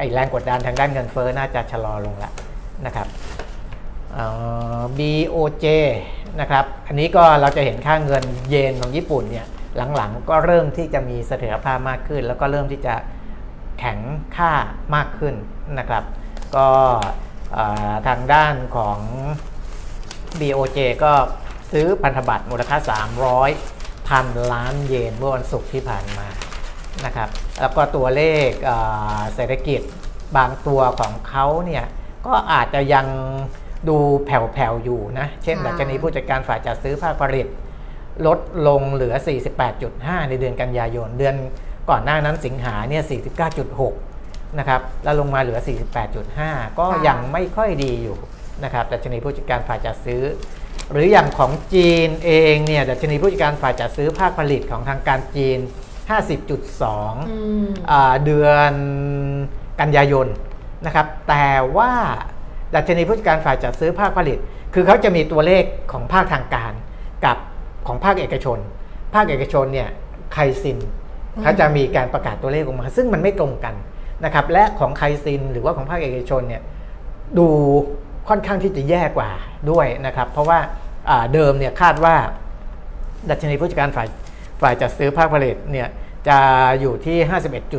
[0.00, 2.32] ไอแรงกดดันทางด้านเงินเฟ้อน่าจะชะลอลงแล้ว
[2.86, 3.06] นะครับ
[4.16, 4.18] อ
[4.78, 5.66] อ BOJ
[6.40, 9.46] นะครับ อันนี้ก็เราจะเห็นค่าเงินเยนของญี่ปุ่นเนี่ย
[9.96, 12.94] หลังๆก็เริ่มที่จะมีเสถียรภาพมากขึ้น แล้วก็เริ่มที่จะ
[13.78, 13.98] แข็ง
[14.36, 14.52] ค่า
[14.94, 15.34] มากขึ้น
[15.78, 16.04] นะครับ
[16.56, 16.68] ก็
[18.08, 18.98] ทางด้านของ
[20.40, 21.12] BOJ ก็
[21.72, 22.76] ซื้อพันธบัตรมูลค่า
[23.42, 26.28] 300พันล้านเยนเมื่อวันศุกร์ที่ผ่านมา
[27.06, 27.28] นะครับ
[27.60, 28.76] แล้วก็ตัวเลขเอ่
[29.18, 29.80] อเศรษฐกิจ
[30.36, 31.84] บางตัวของเขาเนี่ย
[32.26, 33.06] ก็อาจจะยัง
[33.88, 37.46] ดูแผ่วๆอยู่นะ เช่นค่ะดัชนีผู้จัดการฝ่ายจัดซื้อภาคผลิต
[38.26, 39.14] ลดลงเหลือ
[39.72, 41.34] 48.5 ในเดือนกันยายน เดือน
[41.90, 43.02] ก่อนหน้านั้นสิงหาเนี่ย
[43.80, 45.58] 49.6 นะครับ แล้วลงมาเหลือ
[46.18, 48.18] 48.5 ก็ค่ะยังไม่ค่อยดีอยู่
[48.64, 50.22] นะครับดัชนีผู้จัดการฝ่ายจัดซื้อ
[50.92, 55.58] หรืออย่างของจีนเองเนี่ยดัชนีผู้จัดการฝ่ายจัดซื้อภาคผลิตของทางการจีน
[56.10, 58.72] 50.2อืมอ่าเดือน
[59.80, 60.26] กันยายน
[60.86, 61.46] นะครับ แต่
[61.76, 61.92] ว่า
[62.74, 64.38] ดัชนีผู้จัดการฝ่ายจัดซื้อภาคผลิต
[64.74, 66.72] คือเขาจะมีตัวเลขของภาคทางการ
[67.24, 67.36] กับ
[67.86, 68.58] ของภาคเอกชน
[69.14, 69.88] ภาคเอกชนเนี่ย
[70.32, 70.78] ไคซิน
[71.36, 73.74] อืมเขาจะมีการประกาศตัวเลขออกมา ซึ่งมันไม่ตรงกัน
[74.24, 76.62] นะครับ และของไคซินหรือว่าของภาคเอกชนเนี่ย
[77.38, 77.46] ดู
[78.28, 79.30] ค่อนข้างที่จะแย่กว่า
[79.70, 80.58] ด้วยนะครับ เพราะว่า
[81.10, 82.16] อ่าเดิมเนี่ยคาดว่า
[83.30, 84.08] ดัชนีผู้จัดการฝ่าย
[84.60, 85.88] ฝ่ายจัดซื้อภาคผลิตเนี่ย
[86.28, 86.38] จะ
[86.80, 87.18] อยู่ที่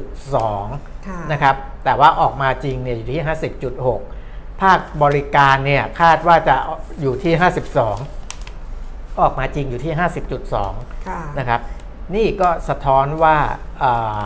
[0.01, 3.21] 51.2ค่ะนะครับ แต่ว่าออกมาจริงเนี่ยอยู่ที่
[3.91, 6.55] 50.6 ภาคบริการเนี่ยคาดว่าจะ
[7.01, 7.33] อยู่ที่
[8.27, 9.93] 52 ออกมาจริงอยู่ที่
[10.49, 11.59] 50.2ค่ะนะครับ
[12.15, 13.37] นี่ก็สะท้อนว่า
[13.79, 14.19] เอ่อ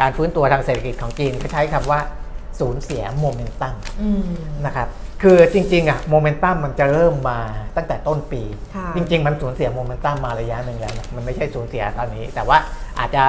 [0.00, 2.00] การฟื้นตัวทางเศรษฐกิจของจีนเขาใช้คำว่า
[2.60, 4.22] สูญเสียโมเมนตัมอืม
[4.66, 4.88] นะครับ
[5.22, 7.38] คือจริงๆอะโมเมนตัมมันจะเริ่มมา
[7.76, 8.42] ตั้งแต่ต้นปี
[8.74, 12.58] ค่ะจริง ๆ มันสูญเสียโมเมนตัมมาระยะหนึ่งแล้วนะมันไม่ใช่สูญเสียตอนนี้ แต่ว่า
[12.98, 13.24] อาจจะ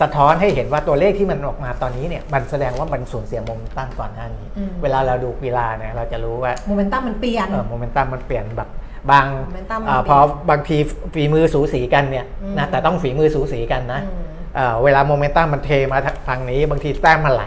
[0.00, 8.68] สะท้อนให้เห็นว่าตัวเลขที่มันออกมาตอนนี้เนี่ยมันแสดงว่ามันสูญเสียโมเมนตัมก่อนหน้านี้ อืม เวลาเราดูกีฬาเนี่ยเราจะรู้ว่า โมเมนตัมมันเปลี่ยน เออโมเมนตัมมันเปลี่ยนแบบ
[9.10, 10.76] บางโมเมนตัมมันเอ่อเปลี่พยนอบางที
[11.14, 14.22] ฝีมือสูสีกันเนี่ยอืม นะแต่ต้องฝีมือสูสีกันนะอืม
[14.56, 15.98] เอ่อเวลาโมเมนตัมมันเทมา
[16.28, 17.44] ทางนี้ บางทีแต้มมันไหล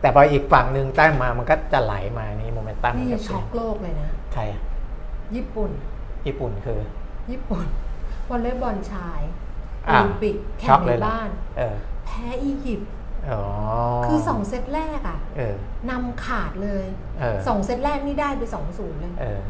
[0.00, 4.62] แต่พออีกฝั่งหนึ่งแต้มมามันก็จะไหลมานี่โมเมนตัมมันนี่จะเปช็ลี่อยกนโลกเลยนะ ใครอะ
[5.34, 5.70] ญี่ปุ่น
[6.26, 6.80] ญี่ปุ่นคือ
[7.30, 7.66] ญี่ปุ่น
[8.30, 9.20] วอลเลย์บอลชาย
[9.84, 12.90] โออะลิมปิกแข่ช็อกงเลในยเหรอบ้านเออแพ้อียิปต์
[13.30, 13.42] อ๋อ
[14.06, 15.54] คือสองเซตแรกอะเออ
[15.90, 16.86] นำขาดเลย
[17.20, 19.40] เออสองเซตแรกนี่ได้ไปสองศูนย์เลยเออ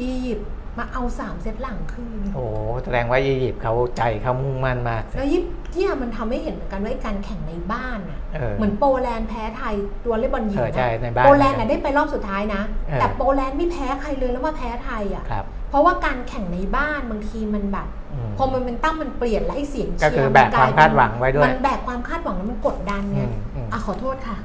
[0.00, 2.44] อียิปต์ มาเอาสามเซตหลังคืนโอ้
[2.84, 24.36] แสดงว่าอียิปต์เขาใจเขามุ่งมั่นมาก แล้วยิปที่มันทำให้เห็นเหมือนกันว่าไอ้การแข่งในบ้านอะเออเหมือนโปแลนด์แพ้ไทยตัวเล่นบอลหญิงเอออะใช่ในบ้านโปแลนด์น่ะได้ไปรอบสุดท้ายนะเออแต่โปแลนด์ไม่แพ้ใครเลยแล้วมาแพ้ไทยอะครับเพราะว่าการแข่งในบ้านบางทีมันแบบอืมพอมันเป็นตั้มมันเปลี่ยนแล้วไอ้เสียงเชีก็ยร์คือแบกความคาดหวังไว้ด้วย มันแบกความคาดหวังแล้วมันกดดันไงอืมอืมอะขอโทษค่ะ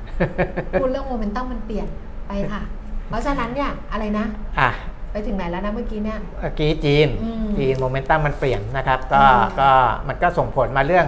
[0.79, 1.87] พูดเรื่องโมเมนตัมมันเปลี่ยน
[2.27, 2.61] ไปค่ะ
[3.09, 4.25] เพราะฉะนั้นเนี่ยอะไรนะ
[4.59, 4.69] อะ
[5.15, 9.69] ไปถึงไหนแล้วนะเมื่อกี้เนี่ย เมื่อกี้จีนอืม จีนโมเมนตัมมันเปลี่ยนนะครับก็อืมก็
[10.07, 11.07] มันก็ส่งผลมาเรื่อง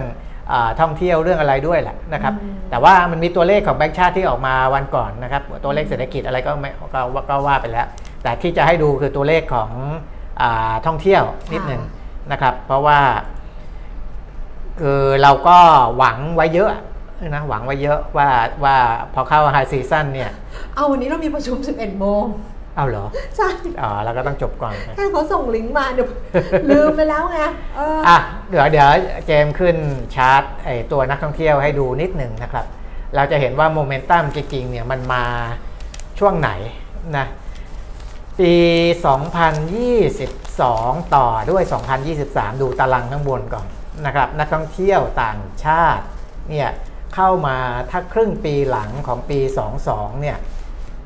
[0.52, 7.86] อาท่องเที่ยวเรื่องอะไรด้วยแหละนะครับอืมแต่ว่ามันมีตัวเลขของแบงก์ชาติที่ออกมาวันก่อนนะครับตัวเลขเศรษฐกิจอะไรก็ไม่ก็ก็ว่าไปแล้ว
[8.22, 9.70] แต่ที่จะให้ดูคือตัวเลขของ
[10.42, 11.82] อาท่องเที่ยวนิดหนึ่ง
[12.32, 13.00] นะครับ เพราะว่า
[14.80, 15.58] คือเราก็
[15.96, 16.70] หวังไว้เยอะ
[17.28, 18.28] นะหวังไว้เยอะว่า
[18.64, 18.76] ว่า
[19.14, 20.30] พอเข้า high season เนี่ย
[20.74, 22.24] เอาวันนี้เรามีประชุม 11 โมง
[22.78, 23.48] เอาเหรอ ใช่
[23.80, 26.08] อ๋อเราก็ต้องจบก่อนแค่เขาส่งลิงก์มาเดี๋ยว
[26.70, 27.40] ลืมไปแล้วไง
[27.76, 28.88] เออออะเดี๋ยวเดี๋ยว
[29.26, 29.76] เจมส์ขึ้น
[30.14, 32.66] ชาร์ตไอตัวนักท่องเที่ยวให้ดูนิดหนึ่งนะครับ
[33.14, 35.24] เราจะเห็นว่าโมเมนตัมจริงๆเนี่ยมันมา
[36.18, 36.50] ช่วงไหน
[37.16, 37.26] นะ
[38.38, 38.54] ปี
[40.14, 41.62] 2022 ต่อด้วย
[42.12, 43.66] 2023 ดูตารางข้างบนก่อน
[44.06, 46.04] นะครับ นักท่องเที่ยวต่างชาติ
[46.50, 46.68] เนี่ย
[47.14, 47.56] เข้ามา
[47.90, 49.38] ถ้าครึ่งปีหลังของปี
[49.80, 50.38] 22 เนี่ย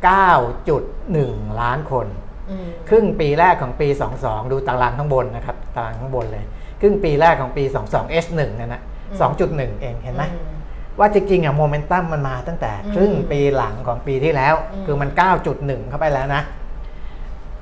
[0.09, 2.07] 9.1 ล้านคน
[2.51, 3.89] อืมครึ่งปีแรกของปี
[4.21, 6.45] 22 ดูตารางข้างบนนะครับ ตารางข้างบนเลย
[6.81, 10.59] ครึ่งปีแรกของปี 22 H1 นั่นนะอืม2.1 เองเห็นไหมอืม
[10.99, 15.11] ว่าจริงๆอะโมเมนตัมมันมาตั้งแต่อืมครึ่งปีหลังของปีที่แล้วอืมคือมัน
[15.51, 16.43] 9.1 เข้าไปแล้วนะ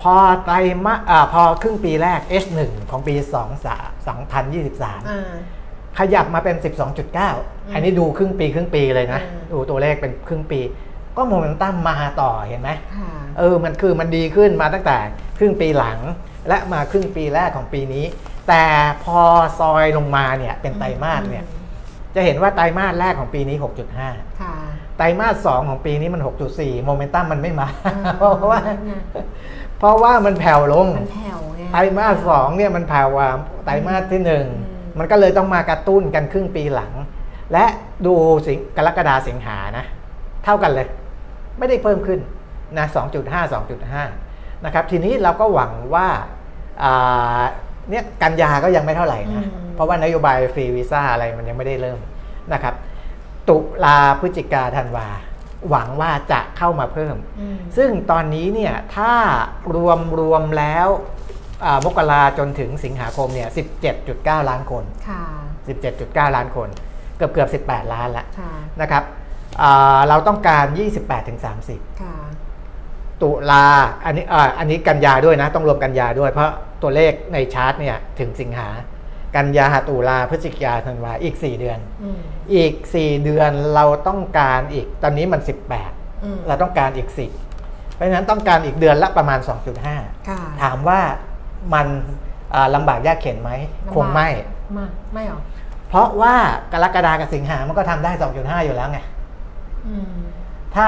[0.02, 5.32] พอไตรมาอ่าพอครึ่งปีแรก H1 ของปี2 2023อ่า
[5.98, 6.56] ขยับมาเป็น
[7.14, 10.60] 12.9 อันนี้ดูครึ่งปีครึ่งปีเลยนะอืมดูตัวเลขเป็นครึ่งปี
[11.20, 14.96] ก็โมเมนตัมมาต่อเห็นไหมค่ะเออมันคือมันดีขึ้นมาตั้งแต่
[15.38, 15.98] ครึ่งปีหลัง
[16.48, 18.04] และมาครึ่งปีแรกของปีนี้
[18.48, 18.64] แต่
[19.04, 19.20] พอ
[19.60, 21.44] ซอยลงมาเนี่ยเป็นไตรมาสเนี่ย
[22.14, 23.56] จะเห็นว่าไตรมาสแรกของปีนี้
[23.98, 24.54] 6.5ค่ะ
[24.96, 28.92] ไตรมาส2ของปีนี้มัน 6.4 โมเมนตัมมันไม่มาอ่าเพราะว่านั่นไง
[29.78, 33.28] เพราะว่ามันแผ่วลงมันแผ่วไงไตรมาสสองเนี่ยมันแผ่วกว่า
[33.64, 36.92] ไตรมาสที่หนึ่งอืมมันก็เลยต้องมากระตุ้นกันครึ่งปีหลัง
[37.52, 37.64] และ
[38.06, 38.14] ดู
[38.46, 39.84] สิงกรกฎาสิงหานะ
[40.44, 40.88] เท่ากันเลย
[41.60, 42.20] ไม่ได้เพิ่มขึ้น
[42.78, 42.86] นะ
[43.20, 43.52] 2.5
[43.94, 46.08] 2.5 นะครับ ทีนี้เราก็หวังว่า
[46.82, 47.40] อ่า
[47.90, 51.98] เนี่ยกันยาก็ยังไม่เท่าไหร่นะอืมเพราะว่านโยบายฟรีวีซ่าอะไรมันยังไม่ได้เริ่ม
[52.52, 52.74] นะครับ
[53.48, 55.08] ตุลาพฤศจิกาธันวา
[55.70, 59.12] หวังว่าจะเข้ามาเพิ่มอืมซึ่งตอนนี้เนี่ยถ้า
[59.74, 60.88] รวมรวมแล้ว
[61.64, 63.48] อ่ามกราจนถึงสิงหาคมเนี่ย
[63.98, 65.22] 17.9 ล้านคนค่ะ
[65.80, 66.68] 17.9 ล้านคน
[67.16, 69.19] เกือบเกือบ 18 ล้านแล้วค่ะนะครับอ่า
[70.08, 70.64] เราต้องการ
[71.32, 72.14] 28-30ค่ะ
[73.22, 73.64] ตุลา
[74.04, 76.50] อันนี้อ่าอันนี้กันยาด้วยนะ ต้องรวมกันยาด้วย เพราะ
[76.82, 78.68] ตัวเลขในชาร์ตเนี่ยถึงสิงหา
[79.36, 82.18] กันยาตุลาพฤศจิกาธันวาอีก 4 เดือนอืม
[82.54, 85.40] อีก 4 เดือนเราต้องการอีกตอนนี้มัน
[85.82, 87.08] 18อืมเราต้องการอีก
[87.52, 89.38] 10 เพราะฉะนั้นต้องการอีกเดือนละประมาณ
[89.84, 91.00] 2.5ค่ะถามว่า
[91.74, 91.86] มัน
[92.54, 93.50] อ่าลำบากยากเข็นไหม
[93.94, 94.28] คงไม่
[94.76, 95.40] มาไม่หรอ
[95.88, 96.34] เพราะว่า
[96.72, 99.19] กรกฎากับสิงหามันก็ทำได้ 2.5 อยู่แล้วไงอืม
[100.74, 100.86] ถ้า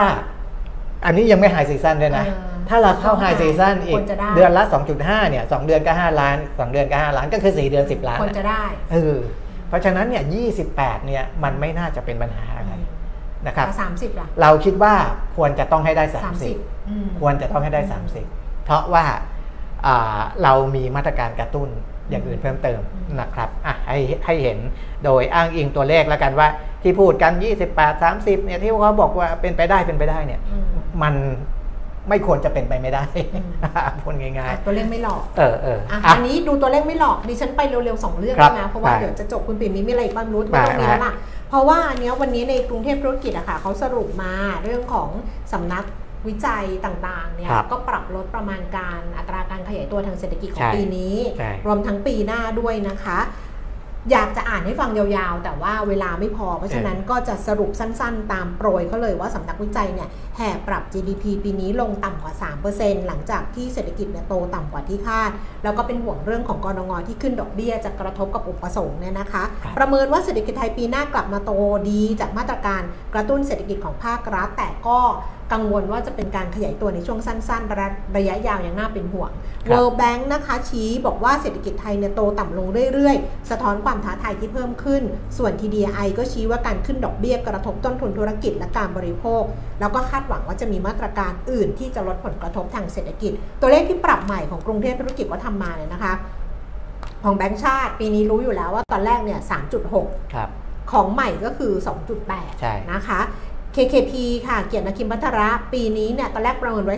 [1.05, 4.65] อันนี้ยังไม่ high season ด้วยนะอ่าถ้าเราเข้า high season อีกควรจะได้เดือนละ
[4.97, 9.17] 2.5 เนี่ย2เดือนก็ 5 ล้าน 2 เดือนก็ 5 ล้านก็คือ 4 เดือน 10 ล้านควรจะได้เออ
[9.69, 10.25] เพราะฉะนั้นเนี่ย
[10.69, 12.73] 28 เนี่ยมันไม่น่าจะเป็นปัญหาอะไร
[13.47, 14.95] นะครับสามสิบล่ะเราคิดว่า
[15.37, 17.83] ควรจะต้องให้ได้สามสิบ30อืมควรจะต้องให้ได้
[18.25, 19.05] 30 เพราะว่า
[19.87, 21.69] อ่าเรามีมาตรการกระตุ้น
[22.13, 24.58] อย่างอื่นเพิ่มเติมอืมนะครับอะให้ให้เห็น
[25.04, 26.48] โดยอ้างอิงตัวเลขแล้วกันว่า
[26.83, 27.33] ที่พูดกัน
[27.69, 30.65] 28 30เนี่ยที่เขาบอกว่าเป็นไปได้เป็นไปได้เนี่ยอืม
[31.02, 31.15] มัน
[32.08, 33.04] ไม่ควรจะเป็นไปไม่ได้
[33.35, 33.40] อื
[33.92, 41.13] มพูดง่ายอะตัวเลขไม่หลอกๆเออเอออะอะอันนี้ดูตัวเลขไม่หลอก ดิฉันไปเร็วๆสองเรื่องครับนะเพราะว่าได้เดี๋ยวจะจบคุณปิ่มมีมีอะไรอีกบ้างรู้ไม่ต้องมีได้แล้วล่ะ
[41.48, 44.33] เพราะว่าอันเนี้ยวันนี้ในกรุงเทพธุรกิจอะค่ะเขาสรุปมา
[44.65, 45.08] เรื่องของ
[45.52, 45.85] สำนัก
[46.29, 53.20] วิจัยต่างๆเนี่ยครับก็ปรับลดประมาณการอัตราการขยายตัวทางเศรษฐกิจของใช่ปีนี้ใช่รวมทั้งปีหน้าด้วยนะคะ
[54.10, 62.35] อยากจะอ่านให้ฟังยาวๆ แต่ว่าเวลาไม่พอ เพราะฉะนั้นก็จะสรุปสั้นๆ ตามโปรยเขาเลยว่าสำนักวิจัยเนี่ยแห่ปรับ GDP ปีนี้ลงต่ำกว่า
[62.70, 65.31] 3%หลังจากที่เศรษฐกิจเนี่ยโตต่ำกว่าที่คาด
[65.62, 71.50] แล้วก็เป็นห่วงเรื่องของกรงงที่ขึ้นดอกเบี้ยจะกระทบกับอุปสงค์เนี่ยนะคะครับประเมินว่าเศรษฐกิจไทยปีหน้ากลับมาโต
[71.90, 72.83] ดีจากมาตรการ
[73.14, 74.98] กระตุ้นเศรษฐกิจของภาครัฐแต่ก็
[75.53, 79.31] กังวลว่าจะเป็นการขยายตัวในช่วงสั้น ๆ ระระยะยาวยังน่าเป็นห่วง
[79.67, 85.03] ครับ World Bank นะคะชี้บอกว่าเศรษฐกิจไทยเนี่ยโตต่ำลงเรื่อยๆ สะท้อนความท้าทายที่เพิ่มขึ้น
[85.38, 89.42] ส่วน TDI ก็ชี้ว่าการขึ้นดอกเบี้ยกระทบต้นทุนธุรกิจและการบริโภค
[89.81, 96.15] แล้วก็คาดหวังว่าจะมีมาตรการอื่นที่จะลดผลกระทบทางเศรษฐกิจ ตัวเลขที่ปรับใหม่ของกรุงเทพธุรกิจก็ทำมาเนี่ยนะคะ
[97.25, 99.40] ของแบงก์ชาติ ปีนี้รู้อยู่แล้วว่าตอนแรกเนี่ย
[99.87, 100.50] 3.6 ครับ
[100.92, 103.21] ของใหม่ก็คือใช่2.8 นะคะ
[103.75, 104.12] KKP
[104.46, 106.96] ค่ะ เกียรตินคิมพัทระปีนี้เนี่ยตอนแรกประเมินไว้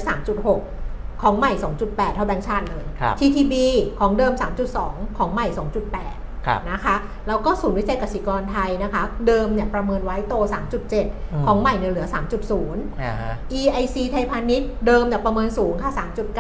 [0.60, 1.52] 3.6 ของใหม่
[1.84, 3.54] 2.8 เท่าแบงค์ชาติเลยครับ TTB
[4.00, 4.32] ของเดิม
[4.74, 5.46] 3.2 ของใหม่
[5.92, 6.96] 2.8ครับนะคะ
[7.28, 10.64] แล้วก็ศูนย์วิจัยกสิกรไทยนะคะ เดิมเนี่ยประเมินไว้โตอืม
[11.04, 12.06] 3.7 ของใหม่เนี่ยเหลือ
[12.54, 15.90] 3.0อ่าฮะ EIC ไทยพาณิชย์เดิมเนี่ยประเมินสูงค่ะ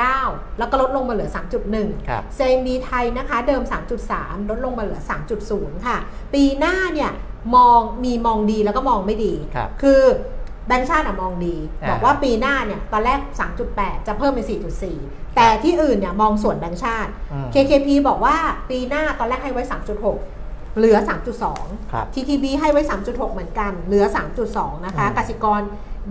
[0.04, 1.30] 3.9 แล้วก็ลดลงมาเหลือ
[1.68, 3.62] 3.1ครับเซมบีไทยนะคะ เดิม
[4.06, 5.00] 3.3 ลดลงมาเหลือ
[5.42, 5.96] 3.0 ค่ะ
[6.34, 7.12] ปีหน้าเนี่ย
[7.54, 10.02] มองมีมองดีแล้วก็มองไม่ดี ครับ คือ
[10.66, 13.18] แบงก์ชาติอะมองดี อ่า บอกว่าปีหน้าเนี่ยตอนแรก
[13.62, 14.46] 3.8 จะเพิ่มเป็น
[14.90, 18.36] 4.4 แต่ที่อื่นเนี่ยมองส่วนแบงก์ชาติ อืม KKP บอกว่า
[18.70, 19.62] ปีหน้าตอนแรกให้ไว้
[20.20, 20.96] 3.6 เหลือ
[21.44, 24.04] 3.2ครับ TTB ให้ไว้ 3.6 เหมือนกัน เหลือ
[24.44, 25.60] 3.2 นะคะอืม กสิกร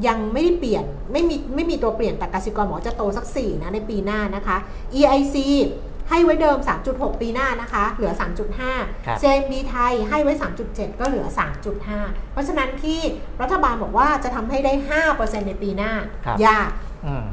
[0.07, 4.57] ยังไม่ได้เปลี่ยน ไม่มีไม่มีตัวเปลี่ยนแต่กสิกรบอกว่าจะโตสัก 4 นะในปีหน้านะคะ
[4.99, 5.35] EIC
[6.09, 6.57] ให้ไว้เดิม
[6.89, 8.29] 3.6 ปีหน้านะคะ เหลือครับ
[9.17, 10.33] 3.5 CMB ไทยให้ไว้
[10.67, 11.25] 3.7 ก็เหลือ
[11.79, 12.99] 3.5 เพราะฉะนั้นที่
[13.41, 14.73] รัฐบาลบอกว่าจะทำให้ได้
[15.11, 15.93] 5%ในปีหน้า
[16.25, 16.69] ครับยาก
[17.05, 17.25] อืม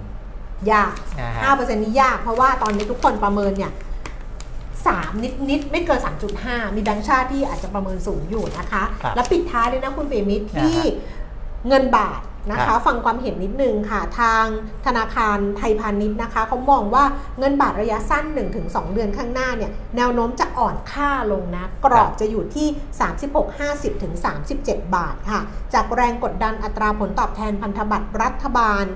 [0.72, 3.72] ยากนะฮะ5%นี้ยาก เพราะว่าตอนนี้ทุกคนประเมินเนี่ย
[4.66, 6.00] 3 นิดนิดๆไม่เกิน
[6.38, 14.44] 3.5 มีแบงก์ชาติที่อาจจะประเมินสูงอยู่นะคะครับแล้วปิดท้ายเลยนะคุณเปรมิตรที่นะฮะเงินบาท นะครัคะบฟังความเห็นนิดนึงค่ะทาง
[14.86, 17.04] ธนาคารไทยพาณิชย์นะคะเขามองว่า
[17.38, 18.24] เงินบาทระยะสั้น
[18.60, 22.68] 1-2 เดือนข้างหน้าเนี่ยแนวโน้มจะอ่อนค่าลงนะ กรอบจะอยู่ที่
[23.36, 24.14] 36.50ถึง
[24.58, 25.40] 37 บาทค่ะ
[25.74, 28.86] จากแรงกดดันอัตราผลตอบแทนพันธบัตรรัฐบาล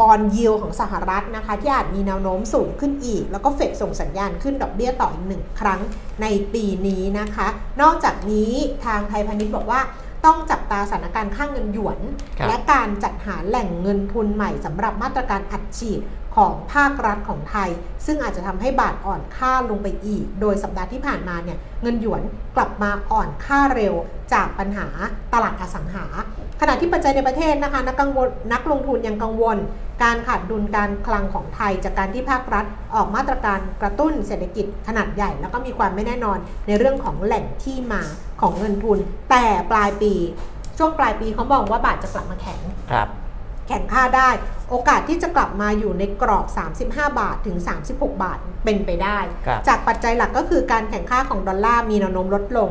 [0.00, 5.80] บอลยิวของสหรัฐนะคะที่อาจมีแนวโน้มสูงขึ้นอีก แล้วก็เฟดส่งสัญญาณขึ้นดอกเบี้ยต่ออีกหนึ่งครั้ง
[6.22, 7.48] ในปีนี้นะคะ
[7.82, 8.52] นอกจากนี้
[8.84, 9.80] ทางไทยพาณิชย์บอกว่า
[10.24, 11.98] ต้องจับตาสถานการณ์ค่างเงินหยวน
[12.38, 16.00] ครับและการจัดหาแหล่งเงินทุนใหม่สำหรับมาตรการอัดฉีด
[16.36, 17.70] ของภาครัฐของไทย
[18.06, 22.22] ซึ่งอาจจะทำให้บาทอ่อนค่าลงไปอีก โดยสัปดาห์ที่ผ่านมาเนี่ยเงินหยวน
[22.56, 23.94] กลับมาอ่อนค่าเร็ว
[24.32, 24.86] จากปัญหา
[25.32, 26.04] ตลาดอสังหา
[26.60, 29.58] ขณะที่ปัจจัยในประเทศนะคะนักกังวลนักลงทุนยังกังวล
[30.02, 32.64] การขาดดุลการคลังของไทย จากการที่ภาครัฐ
[32.94, 38.02] ออกมาตรการกระตุ้นเศรษฐกิจขนาดใหญ่ แล้วก็มีความไม่แน่นอนในเรื่องของแหล่งที่มา
[38.40, 38.98] ของเงินทุน
[39.30, 40.12] แต่ปลายปี
[40.78, 42.60] ช่วงปลายปีเขามองว่าบาทจะกลับมาแข็ง
[42.90, 43.08] ครับ
[43.68, 44.28] แข่งค่าได้
[44.70, 46.46] โอกาสที่จะกลับมาอยู่ในกรอบ
[46.82, 47.56] 35 บาทถึง
[47.88, 52.70] 36 บาทเป็นไปได้ครับจากปัจจัยหลักก็คือการแข็งค่าของดอลลาร์มีแนวโน้มลดลง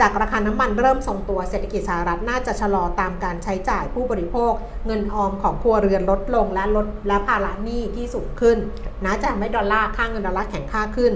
[0.00, 4.52] จากราคาน้ำมันเริ่มทรงตัวเศรษฐกิจสหรัฐน่าจะชะลอตามการใช้จ่ายผู้บริโภค
[4.86, 8.58] เงินออมของครัวเรือนลดลงและลดและภาระหนี้ที่สูงขึ้น
[9.04, 11.12] นะจะทำให้ดอลลาร์ค่าเงินดอลลาร์แข็งค่าขึ้น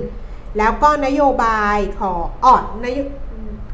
[0.58, 2.98] แล้วก็นโยบายของอ่อนนโย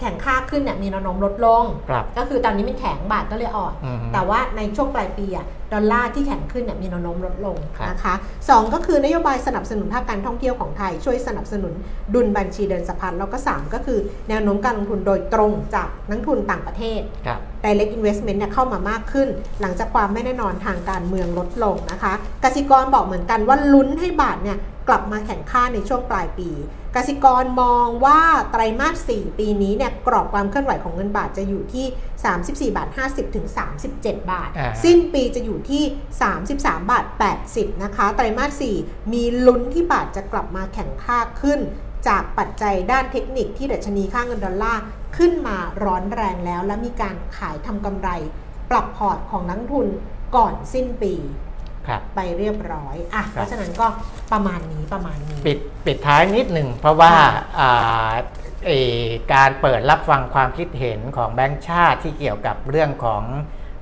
[0.00, 8.14] แข็งค่าขึ้นเนี่ยมีแนวโน้มลดลงครับก็คือตอนนี้มันแข็งบาทก็เลยอ่อนอืมแต่ว่าในช่วงปลายปีอะ ดอลลาร์ที่แข็งขึ้นเนี่ยมีแนวโน้มลดลงครับนะคะ
[8.48, 11.72] สองก็คือนโยบายสนับสนุนภาคการท่องเที่ยวของไทย ช่วยสนับสนุน
[12.14, 13.98] ดุลบัญชีเดินสะพัดแล้วก็ 3 ก็คือ
[14.28, 19.28] แนวโน้มการลงทุนโดยตรงจากนักทุนต่างประเทศครับ direct investment เนี่ยเข้ามามากขึ้น
[19.60, 22.12] หลังจากความไม่แน่นอนทางการเมืองลดลงนะคะ
[22.44, 24.58] กสิกรบอกเหมือนกันว่าลุ้นให้บาทเนี่ย
[24.88, 26.50] กลับมาแข่งค่าในช่วงปลายปี
[26.96, 28.20] กสิกรมองว่า
[28.50, 31.86] ไตรมาส 4 ปีนี้เนี่ยกรอบความเคลื่อนไหวของเงินบาทจะอยู่ที่
[32.70, 33.46] 34 บาท 50 ถึง
[33.88, 34.50] 37 บาท
[34.84, 35.82] สิ้นปีจะอยู่ที่
[36.40, 37.04] 33 บาท
[37.44, 41.60] 80 นะคะ ไตรมาส 4 มีลุ้นที่บาทจะกลับมาแข็งค่าขึ้น
[42.08, 44.82] จากปัจจัยด้านเทคนิคที่ดัชนีค่าเงินดอลลาร์
[45.16, 48.08] ขึ้นมาร้อนแรงแล้ว และมีการขายทำกำไร
[48.70, 49.88] ปรับพอร์ตของนักทุน
[50.36, 51.14] ก่อนสิ้นปี
[52.16, 53.86] ไปเรียบร้อยอะครับเพราะฉะนั้นก็
[54.32, 58.12] ประมาณนี้ประมาณนี้ ปิดปิดท้ายนิดหนึ่งเพราะว่าค่ะอ่า
[58.66, 59.04] เอ่อ
[59.34, 63.22] การเปิดรับฟังความคิดเห็นของแบงค์ชาติที่เกี่ยวกับเรื่องของ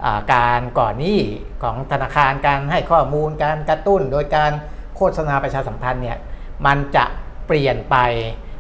[0.05, 1.21] อ่าการก่อนหนี้
[1.63, 4.53] ของธนาคารการให้ข้อมูลการกระตุ้น โดยการ
[4.97, 6.19] โฆษณาประชาสัมพันธ์เนี่ย
[6.67, 7.05] มันจะ
[7.47, 7.97] เปลี่ยนไป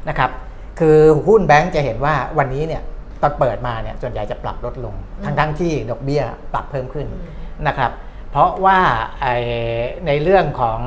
[0.09, 0.30] นะครับ
[0.80, 2.82] คือหุ้นแบงก์จะเห็นว่าวันนี้เนี่ย
[3.22, 6.22] ตอนเปิดมาเนี่ยส่วนใหญ่จะปรับลดลงอืมทั้งทั้งๆที่ดอกเบี้ย
[6.53, 7.91] ปรับเพิ่มขึ้นอืมนะครับ
[8.31, 8.81] เพราะว่า
[10.07, 10.81] ในเรื่องของ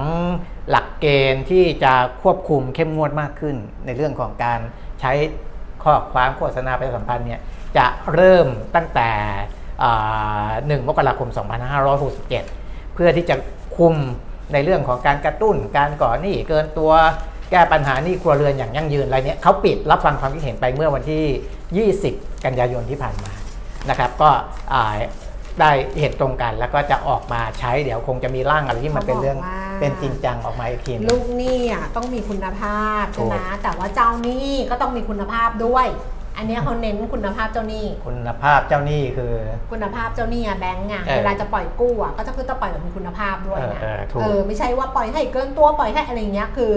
[0.69, 4.59] หลักเกณฑ์ที่จะควบคุมเข้มงวดมากขึ้น ในเรื่องของการ
[5.01, 5.11] ใช้
[5.83, 7.41] ข้อความโฆษณาประชาสัมพันธ์เนี่ย
[7.77, 9.09] จะเริ่มตั้งแต่
[10.75, 11.29] 1 มกราคม
[12.11, 13.35] 2567 เพื่อที่จะ
[13.77, 13.95] คุม
[14.53, 16.91] ในเรื่องของการกระตุ้นการก่อหนี้เกินตัว
[17.51, 23.33] แก้ปัญหานี้ครัวเรือนอย่างยั่งยืนอะไรเนี้ยเขาปิดรับฟังความคิดเห็นไปเมื่อวันที่ 20 กันยายนที่ผ่านมา
[23.89, 24.29] นะครับ ก็
[24.73, 24.97] อ่า
[25.59, 35.87] ได้เห็นตรงกันแล้วก็จะออกมาใช้เดี๋ยวคงจะมีร่างอะไรที่มันเป็นเรื่องเขาบอกว่า เป็นจริงจังออกมาอีกทีหนึงลูกหนี้อะต้องมีคุณภาพถูใช่ก ไหมแต่ว่าเจ้าหนี้ก็ต้องมีคุณภาพด้วย
[36.37, 39.33] อันเนี้ยเขาเน้นคุณภาพเจ้าหนี้ คุณภาพเจ้าหนี้คือ
[39.71, 46.71] คุณภาพเจ้าหนี้อะแบงก์อะเออเวลาจะปล่อยกู้อะก็จะคือต้องปล่อยแบบมีคุณภาพด้วยนะเออเออถูกเออไม่ใช่ว่าปล่อยให้เกินตัวปล่อยให้อะไรเงี้ยคือ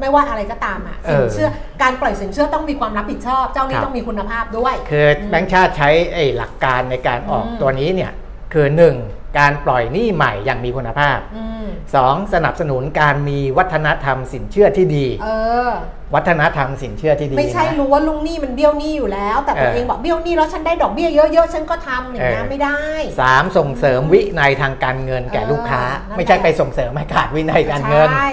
[0.00, 1.48] ไม่ว่าอะไรก็ตามอะเอสินอเชื่อ
[1.82, 8.12] การปล่อยสินเชื่อต้องมีความรับผิดชอบ เจ้าหนี้ครับต้องมีคุณภาพด้วย คือแบงค์ชาติใช้ไอ้หลักการในการออกอืมตัวนี้เนี่ย
[8.52, 8.66] คือ
[8.96, 9.21] 1.
[9.38, 11.66] การปล่อยหนี้ใหม่อย่างมีคุณภาพอืม
[12.00, 12.34] 2.
[12.34, 15.28] สนับสนุนการมีวัฒนธรรมสินเชื่อที่ดีเอ
[15.68, 15.70] อ
[16.14, 22.80] วัฒนธรรมสินเชื่อที่ดี ไม่ใช่นะรู้ว่าลุงหนี้มันเบี้ยวหนี้อยู่แล้ว แต่ตัวเออเองบอกเบี้ยวหนี้แล้วฉันได้ดอกเบี้ยเยอะๆฉันก็ทำอย่างเงี้ยเออไม่ได้
[23.20, 28.30] สามส่งเสริมวินัยทางการเงินแก่เออลูกค้านั่นแหละไม่ใช่ไปส่งเสริมให้ขาดวินัยการเงินใช่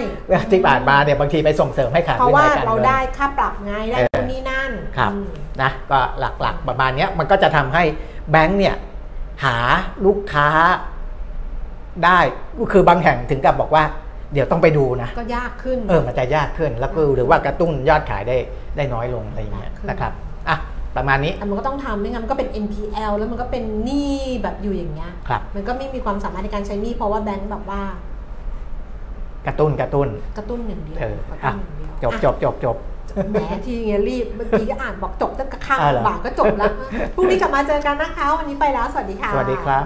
[0.51, 5.27] ที่ผ่านมาเนี่ยบางทีไปส่งเสริมให้ขาดเพราะวิว่านัยการเราเงินได้ค่าปรับไงได้เออนู่นนี่นั่นครับอืม
[5.61, 7.83] นะก็หลักๆประมาณเนี้ยมันก็จะทำให้
[8.31, 8.75] แบงค์เนี่ย
[9.43, 9.57] หา
[10.05, 10.47] ลูกค้า
[12.05, 12.19] ได้
[12.71, 13.83] คือบางแห่งถึงกับบอกว่า
[14.33, 18.37] เดี๋ยวต้องไปดูนะ ก็ยากขึ้น เออมันจะยากขึ้นแล้วก็หรือว่ากระตุ้นยอดขายได้
[18.75, 20.11] ได้น้อยลงอะไรอย่างเงี้ยยากขึ้นนะครับ
[20.49, 20.57] อะ
[20.95, 27.81] ประมาณนี้แต่มันก็ต้องทำไม่งั้นมันก็เป็น NPL แล้วมันก็เป็นหนี้แบบอยู่อย่างเงี้ยครับมันก็ไม่มีความสามารถในการใช้หนี้เพราะว่าแบงก์แบบว่า
[29.47, 32.77] กระตุ้นกระตุ้น กระตุ้นอย่างเดียวเออกระอะตุ้นอย่างเดียวจบอะจบจบจบ
[33.31, 36.71] แหมทีเงี้ยรีบเมื่อกี้ก็อ่านบอกจบตั้งแต่ข้างอ่าเหรอบ่ายก็จบแล้ว
[37.15, 39.85] พรุ่งนี้กลับมาเจอกันนะคะวันนี้ไปแล้วสวัสดีค่ะสวัสดีครับ